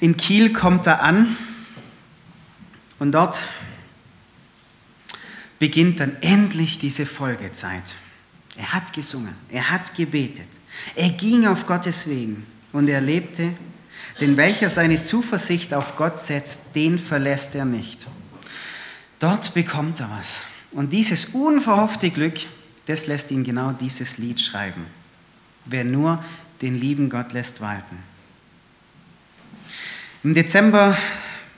In 0.00 0.16
Kiel 0.16 0.52
kommt 0.52 0.88
er 0.88 1.04
an 1.04 1.36
und 2.98 3.12
dort 3.12 3.38
beginnt 5.60 6.00
dann 6.00 6.16
endlich 6.22 6.80
diese 6.80 7.06
Folgezeit. 7.06 7.94
Er 8.58 8.72
hat 8.72 8.92
gesungen, 8.92 9.34
er 9.50 9.70
hat 9.70 9.94
gebetet, 9.94 10.48
er 10.96 11.10
ging 11.10 11.46
auf 11.46 11.64
Gottes 11.64 12.08
Wegen 12.08 12.44
und 12.72 12.88
er 12.88 13.00
lebte, 13.00 13.52
denn 14.20 14.36
welcher 14.36 14.68
seine 14.68 15.04
Zuversicht 15.04 15.72
auf 15.72 15.94
Gott 15.94 16.18
setzt, 16.18 16.74
den 16.74 16.98
verlässt 16.98 17.54
er 17.54 17.64
nicht. 17.64 18.08
Dort 19.20 19.54
bekommt 19.54 20.00
er 20.00 20.10
was. 20.18 20.40
Und 20.72 20.92
dieses 20.92 21.26
unverhoffte 21.26 22.10
Glück, 22.10 22.34
das 22.86 23.06
lässt 23.06 23.30
ihn 23.30 23.44
genau 23.44 23.70
dieses 23.72 24.18
Lied 24.18 24.40
schreiben. 24.40 24.86
Wer 25.64 25.84
nur 25.84 26.22
den 26.60 26.74
lieben 26.74 27.10
Gott 27.10 27.32
lässt 27.32 27.60
walten. 27.60 27.98
Im 30.24 30.34
Dezember 30.34 30.96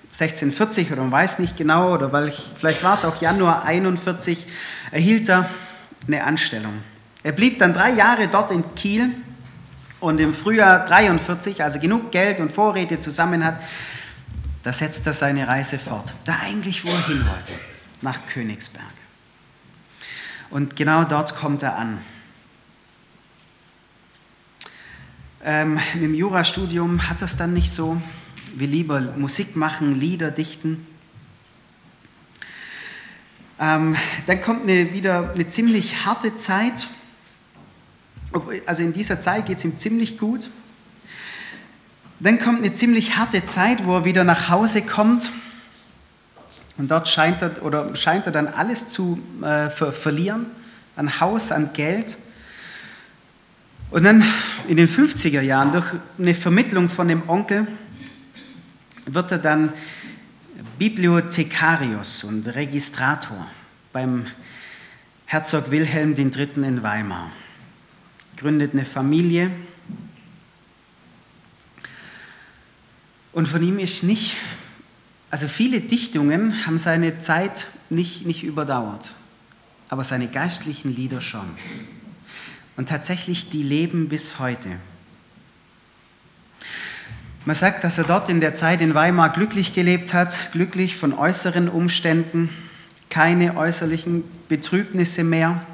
1640 0.09 0.93
oder 0.93 1.03
man 1.03 1.13
weiß 1.13 1.39
nicht 1.39 1.57
genau, 1.57 1.95
oder 1.95 2.13
weil 2.13 2.29
ich, 2.29 2.53
vielleicht 2.57 2.83
war 2.83 2.93
es 2.93 3.07
auch 3.07 3.23
Januar 3.23 3.65
41, 3.65 4.47
erhielt 4.91 5.31
er 5.31 5.49
eine 6.07 6.25
Anstellung. 6.25 6.83
Er 7.23 7.33
blieb 7.33 7.59
dann 7.59 7.75
drei 7.75 7.91
Jahre 7.91 8.29
dort 8.29 8.51
in 8.51 8.75
Kiel 8.75 9.11
und 10.01 10.19
im 10.21 10.33
Frühjahr 10.33 10.85
43, 10.85 11.63
als 11.63 11.75
er 11.75 11.81
genug 11.81 12.11
Geld 12.11 12.41
und 12.41 12.51
Vorräte 12.51 13.01
zusammen 13.01 13.45
hat, 13.45 13.61
da 14.63 14.73
setzt 14.73 15.07
er 15.07 15.13
seine 15.13 15.47
Reise 15.47 15.79
fort. 15.79 16.15
Da 16.25 16.39
eigentlich, 16.43 16.85
wo 16.85 16.89
er 16.89 17.07
hin 17.07 17.27
wollte, 17.27 17.53
nach 18.01 18.27
Königsberg. 18.27 18.85
Und 20.51 20.77
genau 20.77 21.05
dort 21.05 21.37
kommt 21.37 21.63
er 21.63 21.77
an. 21.77 21.99
Ähm, 25.43 25.79
Im 25.95 26.15
Jurastudium 26.15 27.09
hat 27.09 27.23
es 27.23 27.37
dann 27.37 27.55
nicht 27.55 27.71
so. 27.71 28.01
Wir 28.55 28.67
lieber 28.67 29.01
Musik 29.17 29.57
machen, 29.57 29.99
Lieder 29.99 30.31
dichten. 30.31 30.87
Ähm, 33.59 33.97
dann 34.27 34.43
kommt 34.43 34.65
eine, 34.65 34.93
wieder 34.93 35.33
eine 35.35 35.49
ziemlich 35.49 36.05
harte 36.05 36.37
Zeit. 36.37 36.89
Also 38.66 38.83
in 38.83 38.93
dieser 38.93 39.21
Zeit 39.21 39.47
geht 39.47 39.59
es 39.59 39.64
ihm 39.64 39.79
ziemlich 39.79 40.19
gut. 40.19 40.49
Dann 42.21 42.38
kommt 42.38 42.59
eine 42.59 42.75
ziemlich 42.75 43.16
harte 43.16 43.45
Zeit, 43.45 43.85
wo 43.85 43.97
er 43.97 44.05
wieder 44.05 44.25
nach 44.25 44.49
Hause 44.51 44.83
kommt 44.83 45.31
und 46.81 46.90
dort 46.90 47.09
scheint 47.09 47.43
er, 47.43 47.62
oder 47.62 47.95
scheint 47.95 48.25
er 48.25 48.33
dann 48.33 48.49
alles 48.49 48.88
zu 48.88 49.21
äh, 49.43 49.69
ver 49.69 49.93
verlieren, 49.93 50.47
an 50.97 51.21
Haus, 51.21 51.53
an 51.53 51.75
Geld. 51.75 52.16
Und 53.90 54.05
dann 54.05 54.25
in 54.66 54.79
den 54.79 54.88
50er 54.88 55.43
Jahren, 55.43 55.73
durch 55.73 55.87
eine 56.19 56.35
Vermittlung 56.35 56.88
von 56.88 57.09
dem 57.09 57.29
Onkel, 57.29 57.66
wird 59.05 59.31
er 59.31 59.37
dann 59.37 59.75
Bibliothekarius 60.79 62.25
und 62.25 62.47
Registrator 62.47 63.47
beim 63.93 64.27
Herzog 65.27 65.71
Wilhelm 65.71 66.14
III. 66.16 66.49
in 66.57 66.83
Weimar. 66.83 67.31
Gründet 68.40 68.72
eine 68.72 68.85
Familie. 68.85 69.50
Und 73.33 73.46
von 73.46 73.62
ihm 73.62 73.79
ist 73.79 74.03
nicht 74.03 74.37
also 75.31 75.46
viele 75.46 75.81
Dichtungen 75.81 76.66
haben 76.66 76.76
seine 76.76 77.18
Zeit 77.18 77.68
nicht, 77.88 78.26
nicht 78.26 78.42
überdauert, 78.42 79.14
aber 79.88 80.03
seine 80.03 80.26
geistlichen 80.26 80.94
Lieder 80.94 81.20
schon. 81.20 81.48
Und 82.76 82.88
tatsächlich, 82.88 83.48
die 83.48 83.62
leben 83.62 84.09
bis 84.09 84.40
heute. 84.40 84.70
Man 87.44 87.55
sagt, 87.55 87.85
dass 87.85 87.96
er 87.98 88.05
dort 88.05 88.29
in 88.29 88.40
der 88.40 88.55
Zeit 88.55 88.81
in 88.81 88.94
Weimar 88.94 89.31
glücklich 89.31 89.72
gelebt 89.72 90.12
hat, 90.12 90.53
glücklich 90.53 90.96
von 90.96 91.12
äußeren 91.12 91.68
Umständen, 91.68 92.50
keine 93.09 93.57
äußerlichen 93.57 94.24
Betrübnisse 94.48 95.22
mehr. 95.22 95.64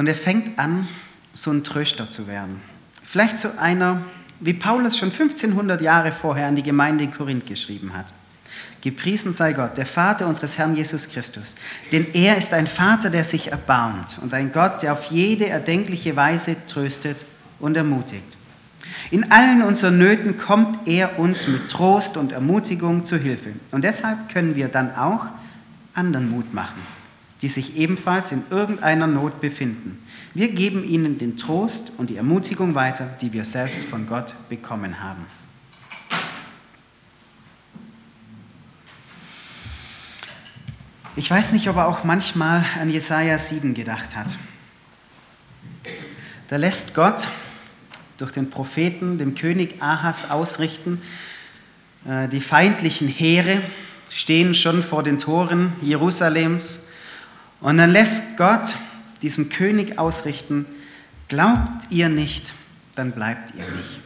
Und 0.00 0.06
er 0.06 0.14
fängt 0.14 0.58
an, 0.58 0.88
so 1.34 1.50
ein 1.50 1.62
Tröster 1.62 2.08
zu 2.08 2.26
werden. 2.26 2.62
Vielleicht 3.04 3.38
so 3.38 3.50
einer, 3.58 4.00
wie 4.40 4.54
Paulus 4.54 4.96
schon 4.96 5.10
1500 5.10 5.82
Jahre 5.82 6.10
vorher 6.10 6.46
an 6.46 6.56
die 6.56 6.62
Gemeinde 6.62 7.04
in 7.04 7.10
Korinth 7.10 7.44
geschrieben 7.44 7.92
hat. 7.94 8.06
Gepriesen 8.80 9.34
sei 9.34 9.52
Gott, 9.52 9.76
der 9.76 9.84
Vater 9.84 10.26
unseres 10.26 10.56
Herrn 10.56 10.74
Jesus 10.74 11.06
Christus. 11.06 11.54
Denn 11.92 12.06
er 12.14 12.38
ist 12.38 12.54
ein 12.54 12.66
Vater, 12.66 13.10
der 13.10 13.24
sich 13.24 13.52
erbarmt 13.52 14.18
und 14.22 14.32
ein 14.32 14.52
Gott, 14.52 14.82
der 14.82 14.94
auf 14.94 15.10
jede 15.10 15.50
erdenkliche 15.50 16.16
Weise 16.16 16.56
tröstet 16.66 17.26
und 17.58 17.76
ermutigt. 17.76 18.38
In 19.10 19.30
allen 19.30 19.60
unseren 19.60 19.98
Nöten 19.98 20.38
kommt 20.38 20.88
er 20.88 21.18
uns 21.18 21.46
mit 21.46 21.68
Trost 21.68 22.16
und 22.16 22.32
Ermutigung 22.32 23.04
zu 23.04 23.18
Hilfe. 23.18 23.52
Und 23.70 23.84
deshalb 23.84 24.30
können 24.32 24.56
wir 24.56 24.68
dann 24.68 24.94
auch 24.94 25.26
anderen 25.92 26.30
Mut 26.30 26.54
machen, 26.54 26.80
die 27.42 27.48
sich 27.48 27.76
ebenfalls 27.76 28.32
in 28.32 28.42
irgendeiner 28.50 29.06
Not 29.06 29.40
befinden. 29.40 30.02
Wir 30.34 30.48
geben 30.48 30.84
ihnen 30.84 31.18
den 31.18 31.36
Trost 31.36 31.92
und 31.96 32.10
die 32.10 32.16
Ermutigung 32.16 32.74
weiter, 32.74 33.08
die 33.20 33.32
wir 33.32 33.44
selbst 33.44 33.84
von 33.84 34.06
Gott 34.06 34.34
bekommen 34.48 35.00
haben. 35.00 35.24
Ich 41.16 41.30
weiß 41.30 41.52
nicht, 41.52 41.68
ob 41.68 41.76
er 41.76 41.88
auch 41.88 42.04
manchmal 42.04 42.64
an 42.80 42.88
Jesaja 42.88 43.36
7 43.36 43.74
gedacht 43.74 44.16
hat. 44.16 44.36
Da 46.48 46.56
lässt 46.56 46.94
Gott 46.94 47.26
durch 48.16 48.32
den 48.32 48.50
Propheten, 48.50 49.18
dem 49.18 49.34
König 49.34 49.82
Ahas, 49.82 50.30
ausrichten, 50.30 51.00
äh, 52.08 52.28
die 52.28 52.40
feindlichen 52.40 53.08
Heere 53.08 53.60
stehen 54.10 54.54
schon 54.54 54.82
vor 54.82 55.02
den 55.02 55.18
Toren 55.18 55.72
Jerusalems. 55.82 56.80
Und 57.60 57.78
dann 57.78 57.90
lässt 57.90 58.36
Gott 58.36 58.76
diesem 59.22 59.48
König 59.50 59.98
ausrichten, 59.98 60.66
glaubt 61.28 61.90
ihr 61.90 62.08
nicht, 62.08 62.54
dann 62.94 63.12
bleibt 63.12 63.54
ihr 63.54 63.64
nicht. 63.64 64.00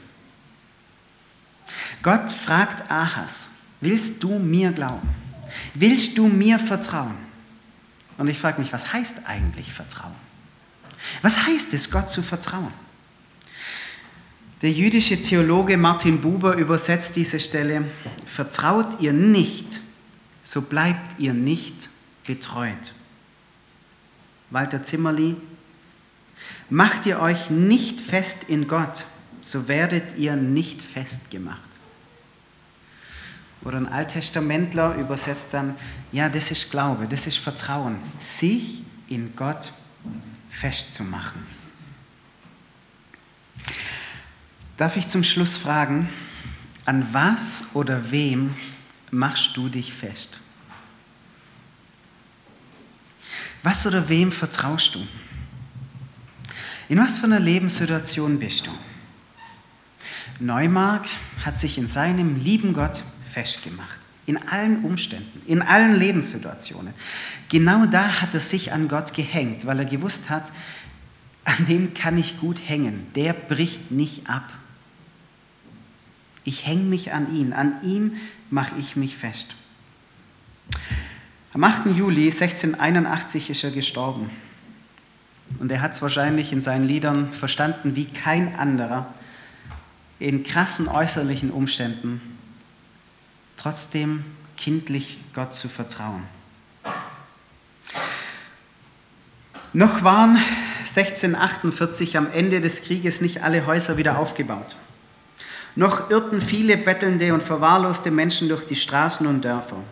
Gott 2.02 2.30
fragt 2.32 2.90
Ahas, 2.90 3.50
willst 3.80 4.22
du 4.22 4.38
mir 4.38 4.72
glauben? 4.72 5.08
Willst 5.74 6.18
du 6.18 6.28
mir 6.28 6.58
vertrauen? 6.58 7.14
Und 8.18 8.28
ich 8.28 8.38
frage 8.38 8.60
mich, 8.60 8.72
was 8.72 8.92
heißt 8.92 9.22
eigentlich 9.26 9.72
Vertrauen? 9.72 10.14
Was 11.22 11.46
heißt 11.46 11.72
es, 11.74 11.90
Gott 11.90 12.10
zu 12.10 12.22
vertrauen? 12.22 12.72
Der 14.62 14.70
jüdische 14.72 15.20
Theologe 15.20 15.76
Martin 15.76 16.20
Buber 16.20 16.56
übersetzt 16.56 17.16
diese 17.16 17.38
Stelle, 17.40 17.84
vertraut 18.24 19.00
ihr 19.00 19.12
nicht, 19.12 19.80
so 20.42 20.62
bleibt 20.62 21.18
ihr 21.18 21.34
nicht 21.34 21.88
betreut. 22.26 22.92
Walter 24.54 24.84
Zimmerli, 24.84 25.36
macht 26.70 27.06
ihr 27.06 27.18
euch 27.20 27.50
nicht 27.50 28.00
fest 28.00 28.44
in 28.44 28.68
Gott, 28.68 29.04
so 29.40 29.66
werdet 29.66 30.16
ihr 30.16 30.36
nicht 30.36 30.80
festgemacht. 30.80 31.60
Oder 33.62 33.78
ein 33.78 33.88
Alttestamentler 33.88 34.94
übersetzt 34.94 35.48
dann, 35.50 35.74
ja, 36.12 36.28
das 36.28 36.52
ist 36.52 36.70
Glaube, 36.70 37.08
das 37.08 37.26
ist 37.26 37.38
Vertrauen, 37.38 37.96
sich 38.20 38.84
in 39.08 39.34
Gott 39.34 39.72
festzumachen. 40.50 41.42
Darf 44.76 44.96
ich 44.96 45.08
zum 45.08 45.24
Schluss 45.24 45.56
fragen, 45.56 46.08
an 46.84 47.08
was 47.10 47.74
oder 47.74 48.12
wem 48.12 48.54
machst 49.10 49.56
du 49.56 49.68
dich 49.68 49.92
fest? 49.92 50.43
Was 53.64 53.86
oder 53.86 54.10
wem 54.10 54.30
vertraust 54.30 54.94
du? 54.94 55.06
In 56.90 56.98
was 56.98 57.18
für 57.18 57.24
einer 57.24 57.40
Lebenssituation 57.40 58.38
bist 58.38 58.66
du? 58.66 58.70
Neumark 60.38 61.06
hat 61.42 61.58
sich 61.58 61.78
in 61.78 61.86
seinem 61.86 62.36
lieben 62.36 62.74
Gott 62.74 63.02
festgemacht. 63.24 63.98
In 64.26 64.36
allen 64.36 64.84
Umständen, 64.84 65.40
in 65.46 65.62
allen 65.62 65.94
Lebenssituationen. 65.94 66.92
Genau 67.48 67.86
da 67.86 68.20
hat 68.20 68.34
er 68.34 68.40
sich 68.40 68.70
an 68.72 68.86
Gott 68.86 69.14
gehängt, 69.14 69.64
weil 69.64 69.78
er 69.78 69.84
gewusst 69.86 70.28
hat, 70.28 70.52
an 71.44 71.64
dem 71.64 71.94
kann 71.94 72.18
ich 72.18 72.38
gut 72.38 72.60
hängen. 72.66 73.06
Der 73.14 73.32
bricht 73.32 73.90
nicht 73.90 74.28
ab. 74.28 74.50
Ich 76.44 76.66
hänge 76.66 76.84
mich 76.84 77.12
an 77.12 77.34
ihn, 77.34 77.54
an 77.54 77.82
ihm 77.82 78.16
mache 78.50 78.74
ich 78.78 78.94
mich 78.94 79.16
fest. 79.16 79.54
Am 81.54 81.62
8. 81.62 81.86
Juli 81.94 82.32
1681 82.32 83.48
ist 83.48 83.62
er 83.62 83.70
gestorben. 83.70 84.28
Und 85.60 85.70
er 85.70 85.82
hat 85.82 85.92
es 85.92 86.02
wahrscheinlich 86.02 86.52
in 86.52 86.60
seinen 86.60 86.84
Liedern 86.84 87.32
verstanden 87.32 87.94
wie 87.94 88.06
kein 88.06 88.56
anderer, 88.56 89.06
in 90.18 90.42
krassen 90.42 90.88
äußerlichen 90.88 91.52
Umständen 91.52 92.20
trotzdem 93.56 94.24
kindlich 94.56 95.18
Gott 95.32 95.54
zu 95.54 95.68
vertrauen. 95.68 96.24
Noch 99.72 100.02
waren 100.02 100.36
1648 100.80 102.16
am 102.16 102.26
Ende 102.32 102.60
des 102.60 102.82
Krieges 102.82 103.20
nicht 103.20 103.44
alle 103.44 103.64
Häuser 103.64 103.96
wieder 103.96 104.18
aufgebaut. 104.18 104.74
Noch 105.76 106.10
irrten 106.10 106.40
viele 106.40 106.76
bettelnde 106.76 107.32
und 107.32 107.44
verwahrloste 107.44 108.10
Menschen 108.10 108.48
durch 108.48 108.66
die 108.66 108.76
Straßen 108.76 109.26
und 109.28 109.44
Dörfer. 109.44 109.82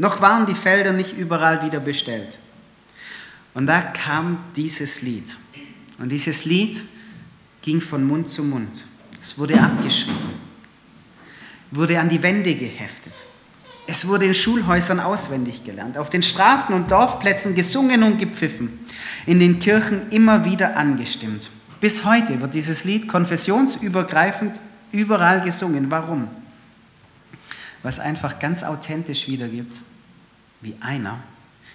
Noch 0.00 0.22
waren 0.22 0.46
die 0.46 0.54
Felder 0.54 0.94
nicht 0.94 1.12
überall 1.12 1.62
wieder 1.62 1.78
bestellt. 1.78 2.38
Und 3.52 3.66
da 3.66 3.82
kam 3.82 4.38
dieses 4.56 5.02
Lied. 5.02 5.36
Und 5.98 6.08
dieses 6.08 6.46
Lied 6.46 6.82
ging 7.60 7.82
von 7.82 8.02
Mund 8.06 8.26
zu 8.26 8.42
Mund. 8.42 8.86
Es 9.20 9.36
wurde 9.36 9.60
abgeschrieben, 9.60 10.16
wurde 11.70 12.00
an 12.00 12.08
die 12.08 12.22
Wände 12.22 12.54
geheftet. 12.54 13.12
Es 13.86 14.08
wurde 14.08 14.24
in 14.24 14.32
Schulhäusern 14.32 15.00
auswendig 15.00 15.64
gelernt, 15.64 15.98
auf 15.98 16.08
den 16.08 16.22
Straßen 16.22 16.74
und 16.74 16.90
Dorfplätzen 16.90 17.54
gesungen 17.54 18.02
und 18.02 18.18
gepfiffen, 18.18 18.78
in 19.26 19.38
den 19.38 19.58
Kirchen 19.58 20.08
immer 20.08 20.46
wieder 20.46 20.78
angestimmt. 20.78 21.50
Bis 21.78 22.06
heute 22.06 22.40
wird 22.40 22.54
dieses 22.54 22.84
Lied 22.84 23.06
konfessionsübergreifend 23.06 24.58
Überall 24.92 25.42
gesungen. 25.42 25.90
Warum? 25.90 26.28
Was 27.82 27.98
einfach 27.98 28.38
ganz 28.38 28.62
authentisch 28.62 29.28
wiedergibt, 29.28 29.82
wie 30.60 30.76
einer 30.80 31.20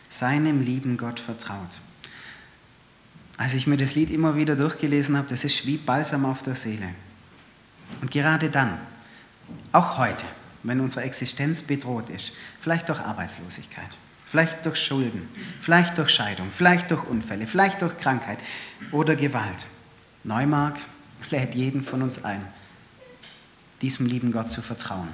seinem 0.10 0.62
lieben 0.62 0.98
Gott 0.98 1.19
vertraut. 1.19 1.80
Als 3.38 3.54
ich 3.54 3.67
mir 3.67 3.78
das 3.78 3.95
Lied 3.95 4.10
immer 4.12 4.36
wieder 4.36 4.56
durchgelesen 4.56 5.17
habe, 5.17 5.28
das 5.28 5.43
ist 5.43 5.65
wie 5.65 5.78
Balsam 5.78 6.26
auf 6.26 6.43
der 6.43 6.56
Seele. 6.56 6.89
Und 8.02 8.12
gerade 8.12 8.50
dann, 8.50 8.80
auch 9.71 9.98
heute, 9.98 10.26
wenn 10.63 10.80
unsere 10.80 11.06
Existenz 11.06 11.62
bedroht 11.63 12.10
ist, 12.10 12.34
vielleicht 12.62 12.89
durch 12.89 13.00
Arbeitslosigkeit, 13.00 13.98
vielleicht 14.26 14.65
durch 14.65 14.82
Schulden, 14.82 15.28
vielleicht 15.62 15.98
durch 15.98 16.10
Scheidung, 16.10 16.50
vielleicht 16.52 16.91
durch 16.91 17.04
Unfälle, 17.04 17.45
vielleicht 17.45 17.82
durch 17.82 17.98
Krankheit 17.98 18.39
oder 18.91 19.15
Gewalt, 19.15 19.67
Neumark 20.24 20.78
lädt 21.30 21.56
jeden 21.56 21.82
von 21.82 22.02
uns 22.02 22.24
ein, 22.24 22.45
diesem 23.82 24.06
lieben 24.06 24.32
Gott 24.32 24.50
zu 24.50 24.62
vertrauen, 24.62 25.10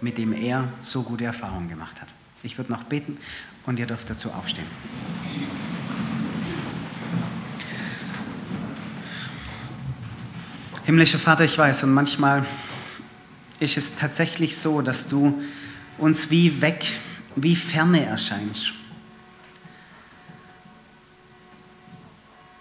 mit 0.00 0.18
dem 0.18 0.32
er 0.32 0.68
so 0.80 1.02
gute 1.02 1.24
Erfahrungen 1.24 1.68
gemacht 1.68 2.00
hat. 2.00 2.08
Ich 2.44 2.58
würde 2.58 2.70
noch 2.70 2.84
beten 2.84 3.16
und 3.64 3.78
ihr 3.78 3.86
dürft 3.86 4.08
dazu 4.10 4.30
aufstehen. 4.30 4.66
Himmlischer 10.84 11.18
Vater, 11.18 11.44
ich 11.44 11.56
weiß, 11.56 11.84
und 11.84 11.94
manchmal 11.94 12.44
ist 13.58 13.78
es 13.78 13.94
tatsächlich 13.94 14.58
so, 14.58 14.82
dass 14.82 15.08
du 15.08 15.42
uns 15.96 16.30
wie 16.30 16.60
weg, 16.60 16.84
wie 17.34 17.56
ferne 17.56 18.04
erscheinst. 18.04 18.72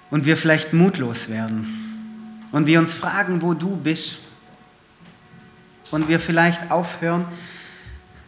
Und 0.10 0.24
wir 0.24 0.38
vielleicht 0.38 0.72
mutlos 0.72 1.30
werden. 1.30 2.40
Und 2.54 2.66
wir 2.66 2.80
uns 2.80 2.94
fragen, 2.94 3.42
wo 3.42 3.54
du 3.54 3.76
bist 3.76 4.20
und 5.92 6.08
wir 6.08 6.20
vielleicht 6.20 6.72
aufhören 6.72 7.26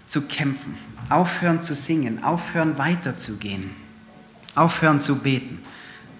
zu 0.08 0.24
kämpfen, 0.24 0.78
aufhören 1.10 1.62
zu 1.62 1.76
singen, 1.76 2.24
aufhören 2.24 2.78
weiterzugehen, 2.78 3.72
aufhören 4.56 5.00
zu 5.00 5.20
beten, 5.20 5.64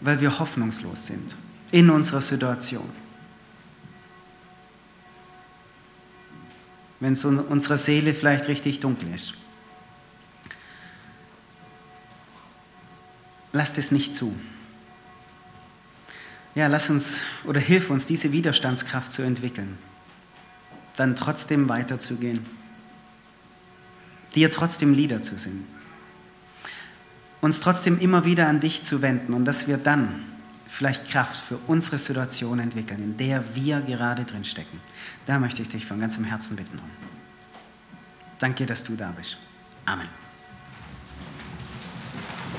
weil 0.02 0.22
wir 0.22 0.40
hoffnungslos 0.40 1.08
sind 1.08 1.36
in 1.72 1.90
unserer 1.90 2.22
Situation. 2.22 2.90
Wenn 7.00 7.14
es 7.14 7.26
unsere 7.26 7.78
Seele 7.78 8.14
vielleicht 8.14 8.48
richtig 8.48 8.80
dunkel 8.80 9.14
ist. 9.14 9.34
Lasst 13.52 13.78
es 13.78 13.92
nicht 13.92 14.14
zu. 14.14 14.36
Ja, 16.56 16.68
lass 16.68 16.90
uns 16.90 17.22
oder 17.44 17.60
hilf 17.60 17.90
uns, 17.90 18.06
diese 18.06 18.32
Widerstandskraft 18.32 19.12
zu 19.12 19.22
entwickeln 19.22 19.78
dann 20.96 21.16
trotzdem 21.16 21.70
weiterzugehen, 21.70 22.46
dir 24.36 24.52
trotzdem 24.52 24.94
Lieder 24.94 25.22
zu 25.22 25.38
singen, 25.38 25.66
uns 27.42 27.60
trotzdem 27.60 28.00
immer 28.00 28.26
wieder 28.26 28.48
an 28.48 28.60
dich 28.60 28.82
zu 28.82 29.02
wenden 29.02 29.34
und 29.34 29.46
dass 29.46 29.68
wir 29.68 29.78
dann 29.78 30.24
vielleicht 30.68 31.06
Kraft 31.10 31.38
für 31.46 31.58
unsere 31.68 31.98
Situation 31.98 32.60
entwickeln, 32.60 33.02
in 33.02 33.18
der 33.18 33.44
wir 33.56 33.82
gerade 33.82 34.26
drin 34.26 34.44
stecken. 34.44 34.82
Da 35.26 35.40
möchte 35.40 35.62
ich 35.62 35.70
dich 35.70 35.86
von 35.86 36.00
ganzem 36.00 36.26
Herzen 36.26 36.56
bitten. 36.56 36.80
Danke, 38.40 38.66
dass 38.66 38.84
du 38.84 38.96
da 38.96 39.12
bist. 39.12 39.38
Amen. 39.86 40.25